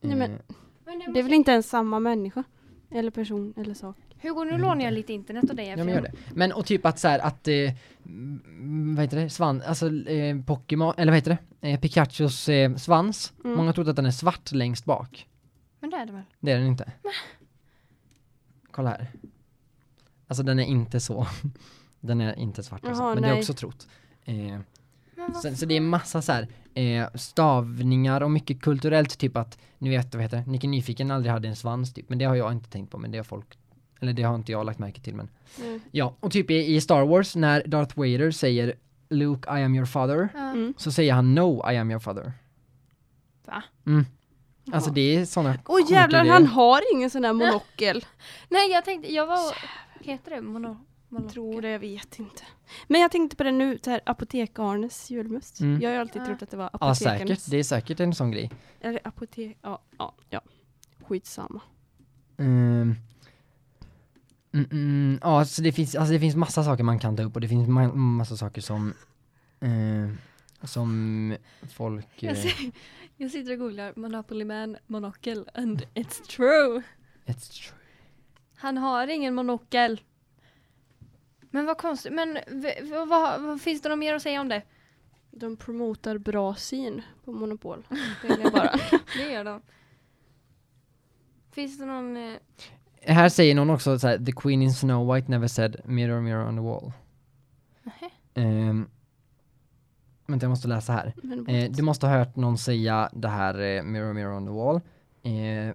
[0.00, 0.38] Nej, men- Eh,
[0.84, 2.44] Men det är väl inte ens samma människa?
[2.90, 3.96] Eller person eller sak?
[4.22, 5.66] Hugo, nu lånar jag lite internet av dig.
[5.68, 6.12] Ja men gör det.
[6.34, 7.54] Men och typ att så här att, eh,
[8.06, 11.68] mm, vad heter det, svan, alltså eh, Pokémon, eller vad heter det?
[11.68, 13.32] Eh, Pikachus eh, svans.
[13.44, 13.56] Mm.
[13.56, 15.26] Många trodde att den är svart längst bak.
[15.80, 16.22] Men det är det väl?
[16.40, 16.92] Det är den inte.
[18.70, 19.10] Kolla här.
[20.26, 21.26] Alltså den är inte så.
[22.00, 23.40] Den är inte svart alltså, Jaha, men det är nej.
[23.40, 23.88] också trott.
[25.42, 29.90] Så, så det är massa så här eh, stavningar och mycket kulturellt typ att, ni
[29.90, 32.70] vet vad heter Nicke Nyfiken aldrig hade en svans typ, men det har jag inte
[32.70, 33.58] tänkt på, men det har folk,
[34.00, 35.28] eller det har inte jag lagt märke till men
[35.60, 35.80] Mm.
[35.90, 38.74] Ja, och typ i, i Star Wars när Darth Vader säger
[39.08, 40.28] Luke I am your father.
[40.34, 40.74] Mm.
[40.76, 42.32] så säger han No I am your father.
[43.44, 43.62] Va?
[43.86, 44.04] Mm.
[44.72, 48.04] Alltså det är såna Åh jävlar, han har ingen sån där monokel.
[48.48, 49.54] Nej jag tänkte, jag var...
[50.00, 50.76] Heter det mono?
[51.22, 52.42] Jag tror det, jag vet inte.
[52.88, 55.60] Men jag tänkte på det nu, så här, Apotek-Arnes julmust.
[55.60, 55.80] Mm.
[55.80, 56.26] Jag har ju alltid Ja.
[56.26, 57.18] trott att det var Ja apotekarnas.
[57.28, 58.50] säkert, det är säkert en sån grej.
[58.80, 60.40] Eller apotek, ja, ja, ja.
[61.02, 61.60] Skitsamma.
[62.38, 62.94] Mm.
[64.52, 67.34] Mm, mm, ja, så det finns, alltså det finns massa saker man kan ta upp
[67.34, 68.94] och det finns ma massa saker som
[69.60, 70.08] eh,
[70.66, 71.36] som
[71.72, 72.52] folk eh, Jag, ser,
[73.16, 76.82] jag sitter och googlar Monopoly Man monokel and it's true.
[77.26, 77.78] it's true.
[78.56, 80.00] Han har ingen monokel.
[81.50, 84.48] Men vad konstigt, men v- v- vad, vad finns det något mer att säga om
[84.48, 84.62] det?
[85.30, 87.86] De promotar bra syn på Monopol.
[88.22, 88.70] Det bara.
[89.16, 89.60] Det gör de.
[91.52, 92.16] Finns det någon...
[92.16, 92.34] Eh,
[93.14, 96.48] Här säger någon också så här, the queen in Snow White never said mirror mirror
[96.48, 96.92] on the wall.
[97.82, 98.10] nähä?
[98.70, 98.88] Um,
[100.26, 101.12] vänta jag måste läsa här.
[101.22, 104.52] Men Eh, du måste ha hört någon säga det här eh, mirror mirror on the
[104.52, 104.76] wall.
[105.22, 105.74] Eh,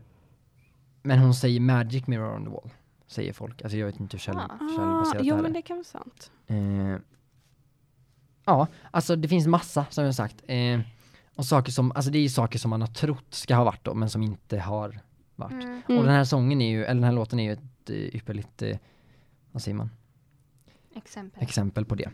[1.04, 2.70] men hon säger magic mirror on the wall.
[3.12, 3.62] Säger folk.
[3.62, 4.48] Alltså jag vet inte hur käll, Ah.
[4.60, 5.56] källbaserat det jo här men är.
[5.56, 6.32] det kan vara sant.
[6.48, 6.96] Eh,
[8.46, 10.36] ja, alltså det finns massa som jag sagt.
[10.48, 10.80] Eh,
[11.36, 13.84] och saker som, alltså det är ju saker som man har trott ska ha varit
[13.86, 15.00] då, men som inte har
[15.36, 15.52] varit.
[15.64, 15.82] Mm.
[15.88, 18.62] Och den här sången är ju, eller den här låten är ju ett eh, ypperligt,
[18.62, 18.78] eh,
[19.52, 19.90] vad säger man,
[20.96, 21.44] Exempel.
[21.44, 22.10] exempel på det.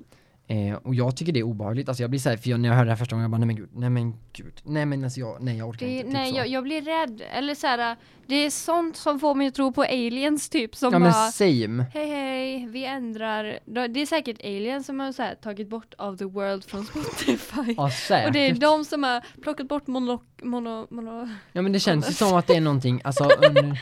[0.50, 2.76] Eh, och jag tycker det är obehagligt, alltså jag blir såhär, för jag, när jag
[2.76, 5.04] hörde det här första gången, jag bara nej men gud, nej men gud, nej men
[5.04, 6.04] alltså jag, nej jag orkar Det, inte.
[6.04, 7.22] Typ nej, jag, jag blir rädd.
[7.34, 10.76] Eller så här, det är sånt som får mig att tro på aliens typ.
[10.76, 11.86] Som ja men bara, same.
[11.94, 13.60] hej hej, vi ändrar.
[13.66, 17.74] Det är säkert aliens som har så här, tagit bort of the world från Spotify.
[17.78, 18.28] Ja säkert.
[18.28, 22.10] Och det är de som har plockat bort mono, mono, mono Ja men det känns
[22.10, 23.82] ju som att det är någonting, alltså under,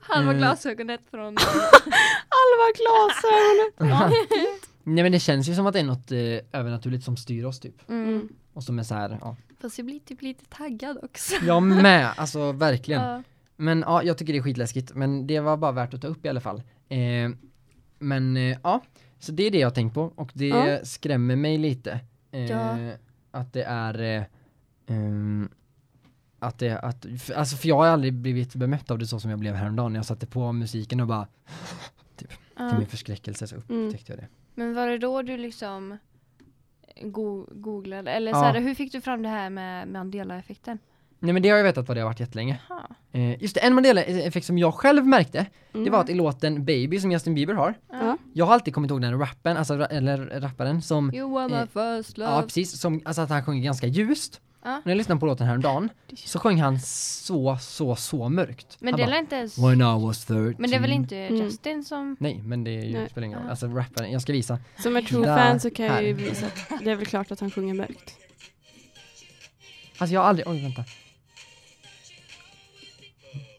[0.00, 0.38] halva Mm.
[0.38, 1.36] glasögonet från...
[2.36, 4.12] Halva glasögonen!
[4.86, 6.18] nej men det känns ju som att det är något eh,
[6.60, 7.88] övernaturligt som styr oss typ.
[7.90, 8.28] Mm.
[8.52, 9.36] Och som är så här, ja.
[9.60, 11.34] Fast jag blir typ lite taggad också.
[11.46, 13.02] Jag med, alltså verkligen.
[13.02, 13.22] Ja.
[13.56, 16.26] Men ja, jag tycker det är skitläskigt, men det var bara värt att ta upp
[16.26, 16.62] i alla fall.
[16.88, 17.30] Eh,
[17.98, 18.82] men eh, ja,
[19.18, 20.78] så det är det jag har tänkt på och det Ja.
[20.84, 22.00] skrämmer mig lite.
[22.30, 22.78] Eh, Ja.
[23.30, 24.24] Att det är eh,
[24.86, 25.48] ehm,
[26.38, 29.30] att det, att, för, alltså för jag har aldrig blivit bemött av det så som
[29.30, 31.26] jag blev häromdagen när jag satte på musiken och bara
[32.16, 32.78] till Ja.
[32.78, 33.86] min förskräckelse så Mm.
[33.86, 34.28] upptäckte jag det.
[34.58, 35.98] Men var det då du liksom
[37.02, 38.10] go googlade?
[38.10, 38.36] Eller Ja.
[38.38, 40.78] så här, hur fick du fram det här med Mandela-effekten?
[41.18, 42.60] Nej men det har jag vetat vad det har varit jättelänge.
[43.12, 45.92] Eh, just det, en Mandela-effekt som jag själv märkte, det Mm.
[45.92, 48.16] var att i låten Baby som Justin Bieber har, Ja.
[48.32, 51.66] jag har alltid kommit ihåg den rappen, alltså eller rapparen som You were my Eh,
[51.98, 52.30] first love.
[52.30, 54.40] Ja precis, som, alltså att han sjunger ganska ljust.
[54.66, 54.82] Ja.
[54.84, 58.76] När jag lyssnade på låten häromdagen så sjöng han så, så, så mörkt.
[58.80, 59.58] Men han det är bara, väl inte ens...
[59.58, 61.44] When I was 13 Men det är väl inte Mm.
[61.44, 62.16] Justin som...
[62.20, 63.10] Nej, men det är ju, Nej.
[63.10, 63.46] spelar ingen roll.
[63.46, 63.50] Ja.
[63.50, 64.58] Alltså rapparen, jag ska visa.
[64.78, 67.30] Som är true Där, fan så kan jag ju visa att det är väl klart
[67.30, 68.16] att han sjunger mörkt.
[69.98, 70.84] Alltså jag har aldrig, oj vänta.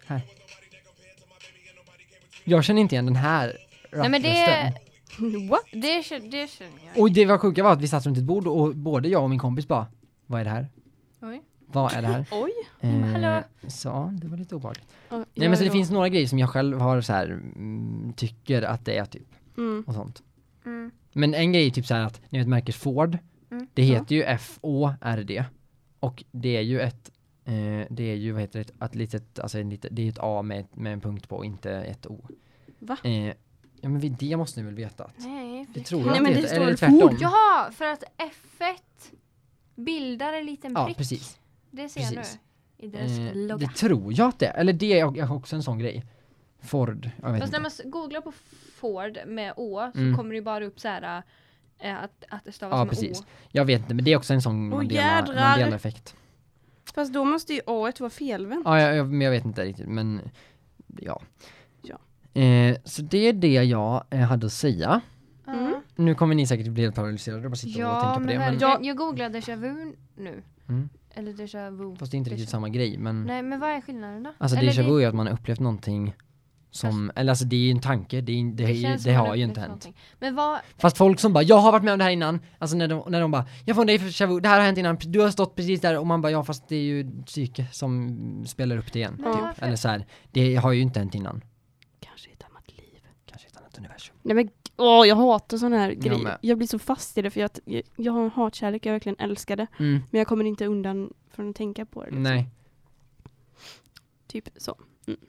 [0.08, 0.22] Här.
[2.44, 3.58] Jag känner inte igen den här
[3.92, 4.74] Nej men det...
[5.50, 5.62] What?
[5.72, 7.02] Det, det känner jag.
[7.02, 9.30] Och det var sjuka var att vi satt runt ett bord och både jag och
[9.30, 9.88] min kompis bara,
[10.26, 10.68] vad är det här?
[11.22, 11.42] Oj.
[11.66, 12.26] Vad är det här?
[12.32, 12.52] Oj.
[12.82, 13.28] men hallå.
[13.28, 14.86] Eh, så det var lite obehagligt.
[15.10, 18.14] Ja, Nej men så det finns några grejer som jag själv har så här mm,
[18.18, 19.28] tycker att det är typ
[19.58, 19.84] Mm.
[19.88, 20.24] och sånt.
[20.66, 20.92] Mm.
[21.14, 23.18] Men en grej är typ så här att ni vet märket Ford,
[23.52, 23.68] Mm.
[23.74, 25.46] det heter ju F-O-R-D
[26.00, 27.12] och det är ju ett
[27.46, 27.54] eh,
[27.90, 30.42] det är ju vad heter det, ett litet, alltså en litet, det är ett A
[30.42, 32.28] med, med en punkt på, inte ett O.
[32.80, 32.98] Va?
[33.04, 33.28] Eh,
[33.82, 35.66] ja men det måste ni väl veta att Nej.
[35.74, 36.80] det tror jag Nej, men det det står eller Ford.
[36.80, 37.18] tvärtom.
[37.20, 38.76] Jaha, för att F1
[39.78, 40.98] bildar en liten Ja, prick.
[40.98, 41.38] precis.
[41.72, 42.40] Det ser jag Precis.
[42.78, 42.86] nu.
[42.86, 43.68] I deras Eh, logga.
[43.68, 46.06] det tror jag att det är, eller det är också en sån grej.
[46.62, 47.60] Ford, jag vet Fast när inte.
[47.60, 48.32] man s- googlar på
[48.76, 50.18] Ford med Å så Mm.
[50.18, 51.24] kommer det bara upp så här
[51.80, 53.22] äh, att, att det stavas Ja, med precis.
[53.22, 53.26] Å.
[53.52, 55.50] Jag vet inte, men det är också en sån Mandela, jädrar.
[55.50, 56.16] Mandela-effekt.
[56.96, 58.62] Fast då måste ju A vara felvänt.
[58.66, 60.22] Ja, jag, jag, men jag vet inte riktigt, men
[61.02, 61.22] ja.
[61.82, 61.98] Ja.
[62.42, 65.02] Eh, så det är det jag eh, hade att säga.
[65.98, 68.28] Nu kommer ni säkert bli helt paralyserade och bara sitta och Ja, tänka på men,
[68.28, 68.40] det.
[68.40, 68.84] Men, verkligen.
[68.84, 70.44] jag googlar déjà vu nu.
[70.70, 70.90] Mm.
[71.10, 71.96] Eller déjà vu.
[71.96, 72.98] fast det är inte riktigt Déjà- samma grej.
[72.98, 74.34] Men Nej, men vad är skillnaden då?
[74.38, 76.14] alltså Eller déjà det- vu är att man har upplevt någonting
[76.72, 79.44] som, eller alltså det är ju en tanke, det, är, det, det, det har ju
[79.44, 79.70] inte hänt.
[79.70, 79.96] någonting.
[80.20, 82.78] Men vad, Fast folk som bara, jag har varit med om det här innan, alltså
[82.78, 84.66] när de, när de bara, jag får en dig för déjà vu, det här har
[84.66, 87.22] hänt innan, du har stått precis där och man bara, ja fast det är ju
[87.26, 89.16] psyke som spelar upp det igen.
[89.20, 89.42] Men Typ.
[89.42, 89.66] varför?
[89.66, 91.42] Eller så här, det har ju inte hänt innan.
[92.00, 93.00] Kanske ett annat liv.
[93.26, 94.16] Kanske ett annat universum.
[94.22, 96.24] Nej men Åh, jag hatar sån här Jag grejer.
[96.24, 96.38] med.
[96.42, 99.20] Jag blir så fast i det för jag, jag, jag har en hatkärlek, jag verkligen
[99.20, 99.68] älskar det.
[99.80, 100.02] Mm.
[100.12, 102.06] Men jag kommer inte undan från att tänka på det.
[102.06, 102.24] liksom.
[102.24, 102.50] Nej.
[104.28, 104.76] Typ så.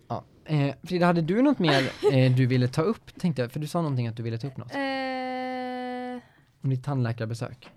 [0.08, 0.24] Ja.
[0.44, 3.52] Eh, Frida, hade du något mer eh, du ville ta upp, tänkte jag?
[3.52, 4.74] För du sa någonting att du ville ta upp något.
[4.74, 6.22] Eh,
[6.62, 7.68] Om ditt tandläkarbesök.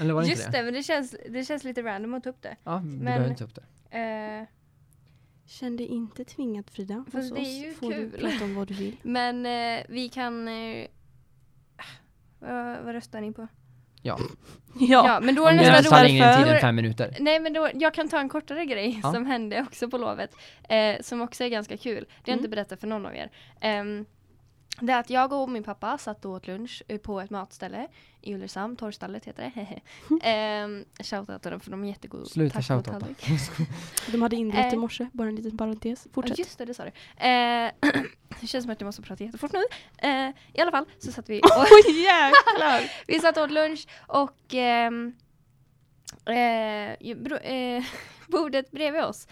[0.00, 0.58] Eller var det just inte det?
[0.58, 2.56] det, men det känns, det känns lite random att ta upp det.
[2.64, 3.54] Ja, vi Men- behöver inte ta upp
[3.90, 3.98] det.
[3.98, 4.46] Eh,
[5.50, 7.04] Känn dig inte tvingad Frida.
[7.12, 8.10] Fast Hos det är oss ju får kul.
[8.10, 8.96] du prata om vad du vill.
[9.02, 10.48] men eh, vi kan...
[10.48, 10.86] Eh,
[12.40, 13.48] vad, vad röstar ni på?
[14.02, 14.18] Ja.
[14.80, 16.10] Ja, men då är det nästan roligt.
[16.10, 17.16] ingen tid fem minuter.
[17.20, 19.12] Nej men då, jag kan ta en kortare grej Ja.
[19.12, 20.30] som hände också på lovet.
[20.68, 22.04] Eh, som också är ganska kul.
[22.04, 22.38] Det har jag Mm.
[22.38, 23.30] inte berättat för någon av er.
[23.60, 24.04] Ehm,
[24.80, 27.88] det är att jag och min pappa satt och åt lunch eh, på ett matställe
[28.22, 30.64] i Ulricehamn, Torrstallet heter det.
[30.64, 32.24] um, Shoutout till dem för de är jättegoda.
[32.26, 33.06] Sluta shoutouta.
[34.12, 34.72] De hade inbrott Eh.
[34.74, 36.02] i morse, bara en liten parentes.
[36.06, 36.38] Ja, Fortsätt.
[36.38, 36.90] just det, det sa du.
[37.26, 37.70] Eh,
[38.40, 39.62] det känns som att jag måste prata jättefort nu.
[40.08, 41.50] Eh, I alla fall så satt vi och
[41.86, 42.90] Oj jäklar!
[43.06, 45.12] Vi satt och åt lunch och ehm,
[46.26, 47.84] eh, bro, eh,
[48.28, 49.28] bordet bredvid oss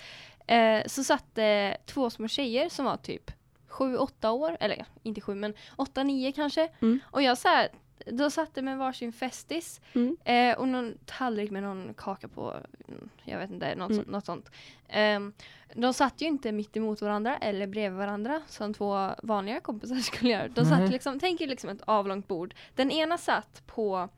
[0.46, 3.30] eh, så satt det två små tjejer som var typ
[3.76, 6.68] sju, åtta år, eller inte sju men åtta, nio kanske.
[6.82, 6.98] Mm.
[7.10, 7.68] Och jag så här,
[8.06, 10.16] då satt det med varsin festis Mm.
[10.24, 12.54] eh, och någon tallrik med någon kaka på,
[12.88, 13.96] mm, jag vet inte, något, Mm.
[14.04, 14.50] sånt- något sånt.
[14.88, 15.32] Ehm,
[15.74, 20.30] de satt ju inte mitt emot varandra eller bredvid varandra som två vanliga kompisar skulle
[20.30, 20.48] göra.
[20.48, 22.54] De satt liksom, tänk er liksom ett avlångt bord.
[22.74, 24.08] Den ena satt på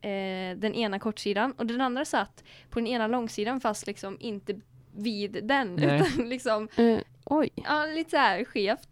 [0.00, 4.60] eh, den ena kortsidan och den andra satt på den ena långsidan fast liksom inte
[4.92, 5.96] vid den Nej.
[6.12, 7.50] utan liksom Eh, oj.
[7.54, 8.88] ja, lite så här skevt.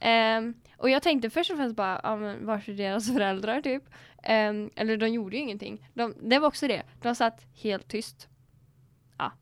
[0.00, 3.82] Ehm, och jag tänkte först och främst bara, ja men vars är deras föräldrar typ?
[4.22, 5.88] Ehm, eller de gjorde ju ingenting.
[5.94, 6.82] De, det var också det.
[7.02, 8.28] De satt helt tyst.
[9.18, 9.32] Ja.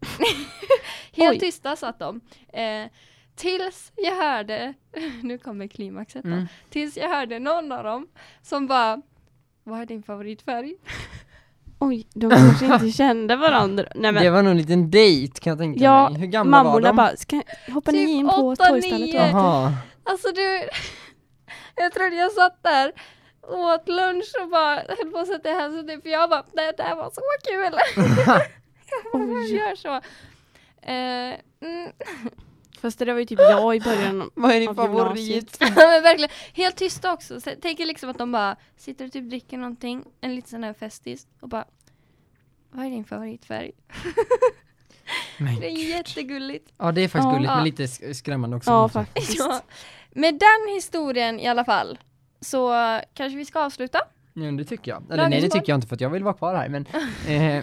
[1.12, 1.38] helt Oj.
[1.38, 2.20] tysta satt de.
[2.48, 2.86] Eh,
[3.34, 4.74] tills jag hörde,
[5.22, 6.30] nu kommer klimaxet då.
[6.30, 6.46] Mm.
[6.70, 8.08] Tills jag hörde någon av dem
[8.42, 9.02] som bara,
[9.64, 10.74] vad är din favoritfärg?
[11.82, 13.84] Oj, de kanske inte kände varandra.
[13.94, 16.20] Nej men Det var nog en liten dejt kan jag tänka Ja, mig.
[16.20, 16.96] Hur gamla var mammorna de?
[16.96, 18.56] bara, ska, hoppar Typ ni in på va?"
[19.14, 19.72] Jaha.
[20.04, 20.68] Alltså du,
[21.76, 22.92] jag trodde jag satt där
[23.42, 26.94] åt lunch och bara höll på att sätta händerna typ, för jag bara, det där
[26.96, 27.78] var så kul.
[29.12, 29.94] jag gör så.
[30.82, 31.92] Eh, mm.
[32.82, 34.30] Fast det där var ju typ jag i början.
[34.34, 35.18] Vad är din Av favorit?
[35.28, 35.60] gymnasiet.
[35.60, 37.40] men verkligen, helt tysta också.
[37.40, 40.64] Så jag tänker liksom att de bara sitter och typ dricker någonting, en liten sån
[40.64, 41.64] här festis och bara,
[42.70, 43.70] vad är din favoritfärg?
[45.38, 45.88] Men Det är gud.
[45.88, 46.72] jättegulligt.
[46.78, 47.32] Ja det är faktiskt Ja.
[47.32, 47.56] gulligt Ja.
[47.56, 48.70] men lite sk- skrämmande också.
[48.70, 49.38] Ja måste jag- faktiskt.
[49.38, 49.60] Ja.
[50.10, 51.98] Med den historien i alla fall
[52.40, 52.72] så
[53.14, 53.98] kanske vi ska avsluta.
[54.34, 55.02] Ja, det tycker jag.
[55.06, 56.86] Eller Dagens nej det tycker jag inte för att jag vill vara kvar här men
[57.28, 57.60] eh,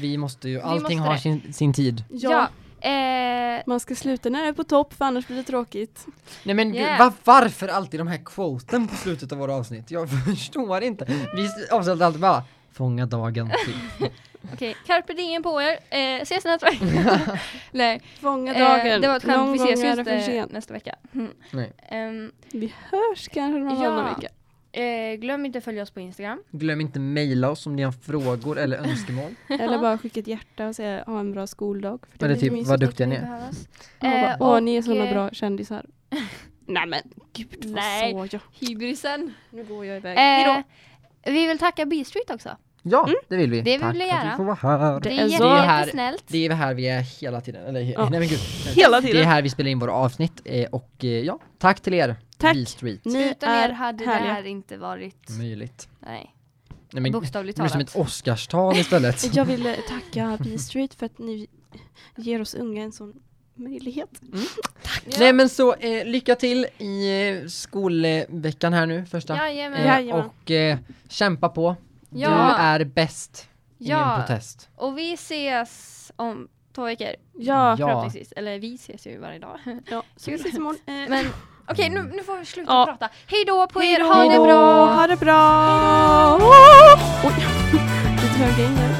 [0.00, 1.20] Vi måste ju, allting måste har det.
[1.20, 2.04] sin, sin tid.
[2.10, 2.48] Ja,
[2.80, 6.06] Eh, man ska sluta när det är på topp för annars blir det tråkigt.
[6.42, 6.90] Nej men Yeah.
[6.90, 9.90] gud, va, varför alltid de här quoten på slutet av våra avsnitt?
[9.90, 11.04] Jag förstår inte.
[11.34, 13.50] Vi avslutar alltid bara Fånga dagen.
[13.66, 14.12] typ.
[14.54, 15.78] Okej, carpe diem på er.
[15.90, 17.20] Eh, ses nästa vecka.
[17.70, 19.00] Nej, Fånga eh, dagen.
[19.00, 19.50] det var ett skämt.
[19.60, 20.52] Vi ses är ju det för inte sent.
[20.52, 20.94] nästa vecka.
[21.14, 21.28] Mm.
[21.50, 21.72] Nej.
[21.88, 23.88] Ehm, Vi hörs kanske någon Ja.
[23.90, 24.28] annan vecka.
[24.72, 26.42] Eh, glöm inte att följa oss på Instagram.
[26.50, 29.34] Glöm inte mejla oss om ni har frågor eller önskemål.
[29.48, 32.00] Eller bara skicka ett hjärta och säga ha en bra skoldag.
[32.10, 33.18] För det Eller typ, vad duktiga ni
[34.00, 34.16] Det är.
[34.16, 35.86] Eh, bara, Åh, och, ni är såna eh, bra kändisar.
[36.66, 37.00] Nej men
[37.32, 38.12] gud vad Nej.
[38.12, 38.40] sa jag?
[38.68, 39.32] Hybrisen.
[39.50, 40.18] Nu går jag iväg.
[40.18, 40.62] Hejdå.
[41.22, 42.56] Eh, vi vill tacka B-Street också.
[42.82, 43.60] Ja, det vill vi.
[43.60, 44.30] Det vill Tack vi att göra.
[44.30, 45.00] vi får vara här.
[45.00, 46.24] Det Det är, så- Det jättesnällt.
[46.26, 48.08] Det är här vi är hela tiden, eller Ja.
[48.10, 48.38] nej men gud.
[48.76, 49.22] Hela Det tiden.
[49.22, 52.16] är här vi spelar in våra avsnitt eh, och eh, ja, tack till er.
[52.40, 52.54] Tack.
[52.56, 53.04] B-Street.
[53.04, 54.32] Ni Utan är er hade det härliga.
[54.32, 55.88] här inte varit, Möjligt.
[56.00, 56.34] nej,
[56.92, 57.88] Nej, men, bokstavligt det blir som talat.
[57.90, 59.34] ett Oscarstal istället.
[59.36, 61.46] Jag vill eh, tacka B-Street för att ni
[62.16, 63.12] ger oss unga en sån
[63.54, 64.20] möjlighet.
[64.32, 65.16] Ja.
[65.18, 69.36] Nej men så, eh, lycka till i eh, skolveckan här nu, första.
[69.36, 69.78] Jajamän.
[69.80, 70.24] Eh, Jajamän.
[70.44, 70.78] och eh,
[71.08, 71.76] kämpa på.
[72.10, 72.28] Ja.
[72.28, 73.48] Du är bäst.
[73.78, 74.24] Ingen Ja.
[74.26, 74.68] protest.
[74.76, 77.08] Och vi ses om två veckor.
[77.38, 78.10] Ja, Ja.
[78.36, 79.58] Eller vi ses ju varje dag.
[79.90, 80.02] ja.
[80.16, 80.78] så vi ses imorgon.
[80.86, 81.26] Eh, Men
[81.68, 82.86] okej, nu, nu får vi sluta Ja.
[82.86, 83.08] prata.
[83.26, 84.84] Hej då på er, ha det bra!
[84.86, 85.40] Ha det bra!
[87.24, 87.34] Oj,
[88.22, 88.99] lite höga in här.